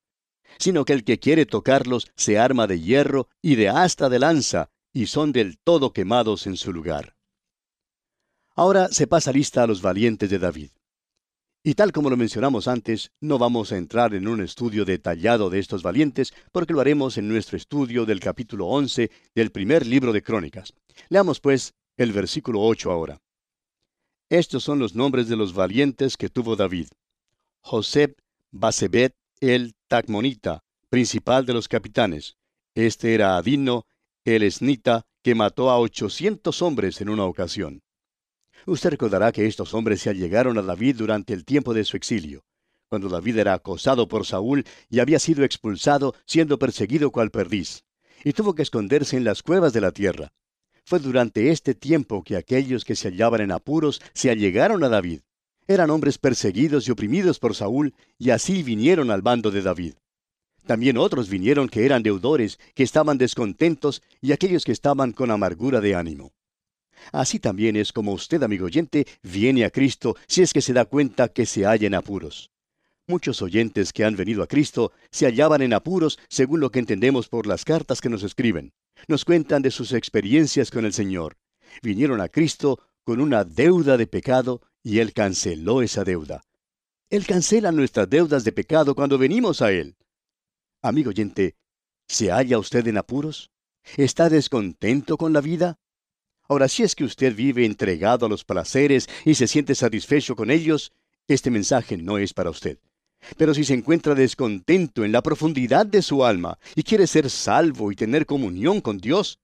sino 0.57 0.83
que 0.83 0.93
el 0.93 1.03
que 1.03 1.19
quiere 1.19 1.45
tocarlos 1.45 2.11
se 2.15 2.39
arma 2.39 2.65
de 2.65 2.79
hierro 2.79 3.29
y 3.39 3.53
de 3.53 3.69
asta 3.69 4.09
de 4.09 4.17
lanza, 4.17 4.71
y 4.93 5.05
son 5.05 5.31
del 5.31 5.59
todo 5.59 5.93
quemados 5.93 6.47
en 6.47 6.57
su 6.57 6.73
lugar. 6.73 7.13
Ahora 8.55 8.87
se 8.89 9.07
pasa 9.07 9.31
lista 9.31 9.63
a 9.63 9.67
los 9.67 9.81
valientes 9.81 10.29
de 10.29 10.39
David. 10.39 10.69
Y 11.63 11.75
tal 11.75 11.91
como 11.91 12.09
lo 12.09 12.17
mencionamos 12.17 12.67
antes, 12.67 13.11
no 13.21 13.37
vamos 13.37 13.71
a 13.71 13.77
entrar 13.77 14.13
en 14.13 14.27
un 14.27 14.41
estudio 14.41 14.83
detallado 14.85 15.49
de 15.49 15.59
estos 15.59 15.81
valientes, 15.81 16.33
porque 16.51 16.73
lo 16.73 16.81
haremos 16.81 17.17
en 17.17 17.29
nuestro 17.29 17.57
estudio 17.57 18.05
del 18.05 18.19
capítulo 18.19 18.67
11 18.67 19.09
del 19.33 19.51
primer 19.51 19.87
libro 19.87 20.11
de 20.11 20.21
Crónicas. 20.21 20.73
Leamos 21.09 21.39
pues 21.39 21.73
el 21.97 22.11
versículo 22.11 22.61
8 22.61 22.91
ahora. 22.91 23.21
Estos 24.29 24.63
son 24.63 24.79
los 24.79 24.93
nombres 24.93 25.29
de 25.29 25.37
los 25.37 25.53
valientes 25.53 26.17
que 26.17 26.29
tuvo 26.29 26.55
David. 26.55 26.87
Josep 27.61 28.19
Basebet 28.51 29.15
el 29.43 29.75
Tacmonita, 29.89 30.63
principal 30.89 31.45
de 31.45 31.53
los 31.53 31.67
capitanes. 31.67 32.37
Este 32.75 33.13
era 33.13 33.35
Adino, 33.35 33.85
el 34.23 34.43
esnita, 34.43 35.05
que 35.21 35.35
mató 35.35 35.69
a 35.69 35.77
ochocientos 35.79 36.61
hombres 36.61 37.01
en 37.01 37.09
una 37.09 37.25
ocasión. 37.25 37.81
Usted 38.65 38.91
recordará 38.91 39.31
que 39.31 39.45
estos 39.45 39.73
hombres 39.73 40.01
se 40.01 40.09
allegaron 40.09 40.57
a 40.57 40.61
David 40.61 40.95
durante 40.97 41.33
el 41.33 41.43
tiempo 41.43 41.73
de 41.73 41.83
su 41.83 41.97
exilio, 41.97 42.43
cuando 42.87 43.09
David 43.09 43.39
era 43.39 43.53
acosado 43.53 44.07
por 44.07 44.25
Saúl 44.25 44.63
y 44.89 44.99
había 44.99 45.19
sido 45.19 45.43
expulsado 45.43 46.15
siendo 46.25 46.57
perseguido 46.57 47.11
cual 47.11 47.29
perdiz, 47.29 47.83
y 48.23 48.33
tuvo 48.33 48.55
que 48.55 48.61
esconderse 48.61 49.17
en 49.17 49.25
las 49.25 49.43
cuevas 49.43 49.73
de 49.73 49.81
la 49.81 49.91
tierra. 49.91 50.31
Fue 50.85 50.99
durante 50.99 51.51
este 51.51 51.75
tiempo 51.75 52.23
que 52.23 52.37
aquellos 52.37 52.85
que 52.85 52.95
se 52.95 53.09
hallaban 53.09 53.41
en 53.41 53.51
apuros 53.51 54.01
se 54.13 54.29
allegaron 54.29 54.83
a 54.83 54.89
David. 54.89 55.21
Eran 55.67 55.89
hombres 55.89 56.17
perseguidos 56.17 56.87
y 56.87 56.91
oprimidos 56.91 57.39
por 57.39 57.55
Saúl, 57.55 57.93
y 58.17 58.31
así 58.31 58.63
vinieron 58.63 59.11
al 59.11 59.21
bando 59.21 59.49
de 59.49 59.61
David. 59.61 59.93
También 60.65 60.97
otros 60.97 61.29
vinieron 61.29 61.67
que 61.67 61.85
eran 61.85 62.03
deudores, 62.03 62.59
que 62.75 62.83
estaban 62.83 63.17
descontentos, 63.17 64.01
y 64.21 64.31
aquellos 64.31 64.63
que 64.63 64.71
estaban 64.71 65.11
con 65.11 65.31
amargura 65.31 65.81
de 65.81 65.95
ánimo. 65.95 66.33
Así 67.11 67.39
también 67.39 67.75
es 67.75 67.91
como 67.91 68.13
usted, 68.13 68.41
amigo 68.43 68.65
oyente, 68.65 69.05
viene 69.21 69.65
a 69.65 69.69
Cristo 69.69 70.15
si 70.27 70.41
es 70.41 70.53
que 70.53 70.61
se 70.61 70.73
da 70.73 70.85
cuenta 70.85 71.27
que 71.27 71.45
se 71.45 71.65
halla 71.65 71.87
en 71.87 71.95
apuros. 71.95 72.51
Muchos 73.07 73.41
oyentes 73.41 73.91
que 73.91 74.05
han 74.05 74.15
venido 74.15 74.43
a 74.43 74.47
Cristo 74.47 74.93
se 75.11 75.25
hallaban 75.25 75.61
en 75.61 75.73
apuros 75.73 76.17
según 76.29 76.61
lo 76.61 76.71
que 76.71 76.79
entendemos 76.79 77.27
por 77.27 77.47
las 77.47 77.65
cartas 77.65 77.99
que 77.99 78.09
nos 78.09 78.23
escriben. 78.23 78.71
Nos 79.07 79.25
cuentan 79.25 79.61
de 79.61 79.71
sus 79.71 79.91
experiencias 79.91 80.71
con 80.71 80.85
el 80.85 80.93
Señor. 80.93 81.35
Vinieron 81.81 82.21
a 82.21 82.29
Cristo 82.29 82.79
con 83.03 83.19
una 83.19 83.43
deuda 83.43 83.97
de 83.97 84.07
pecado 84.07 84.61
y 84.81 84.99
Él 84.99 85.11
canceló 85.11 85.81
esa 85.81 86.05
deuda. 86.05 86.43
Él 87.09 87.25
cancela 87.27 87.71
nuestras 87.71 88.09
deudas 88.09 88.45
de 88.45 88.53
pecado 88.53 88.95
cuando 88.95 89.17
venimos 89.17 89.61
a 89.61 89.71
Él. 89.71 89.97
Amigo 90.81 91.09
oyente, 91.09 91.55
¿se 92.07 92.31
halla 92.31 92.57
usted 92.57 92.87
en 92.87 92.97
apuros? 92.97 93.51
¿Está 93.97 94.29
descontento 94.29 95.17
con 95.17 95.33
la 95.33 95.41
vida? 95.41 95.77
Ahora, 96.47 96.67
si 96.67 96.83
es 96.83 96.95
que 96.95 97.03
usted 97.03 97.35
vive 97.35 97.65
entregado 97.65 98.25
a 98.25 98.29
los 98.29 98.43
placeres 98.43 99.07
y 99.25 99.35
se 99.35 99.47
siente 99.47 99.75
satisfecho 99.75 100.35
con 100.35 100.51
ellos, 100.51 100.91
este 101.27 101.49
mensaje 101.49 101.97
no 101.97 102.17
es 102.17 102.33
para 102.33 102.49
usted. 102.49 102.79
Pero 103.37 103.53
si 103.53 103.63
se 103.63 103.73
encuentra 103.73 104.15
descontento 104.15 105.05
en 105.05 105.11
la 105.11 105.21
profundidad 105.21 105.85
de 105.85 106.01
su 106.01 106.25
alma 106.25 106.57
y 106.75 106.83
quiere 106.83 107.07
ser 107.07 107.29
salvo 107.29 107.91
y 107.91 107.95
tener 107.95 108.25
comunión 108.25 108.81
con 108.81 108.97
Dios, 108.97 109.39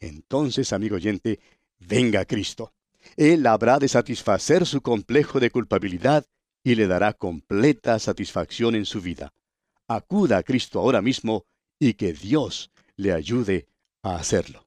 entonces, 0.00 0.72
amigo 0.72 0.96
oyente, 0.96 1.38
venga 1.78 2.20
a 2.20 2.24
Cristo. 2.24 2.72
Él 3.16 3.46
habrá 3.46 3.78
de 3.78 3.88
satisfacer 3.88 4.66
su 4.66 4.80
complejo 4.80 5.40
de 5.40 5.50
culpabilidad 5.50 6.24
y 6.64 6.74
le 6.74 6.86
dará 6.86 7.12
completa 7.12 7.98
satisfacción 7.98 8.74
en 8.74 8.86
su 8.86 9.00
vida. 9.00 9.32
Acuda 9.88 10.38
a 10.38 10.42
Cristo 10.42 10.80
ahora 10.80 11.02
mismo 11.02 11.44
y 11.78 11.94
que 11.94 12.12
Dios 12.12 12.70
le 12.96 13.12
ayude 13.12 13.66
a 14.02 14.16
hacerlo. 14.16 14.66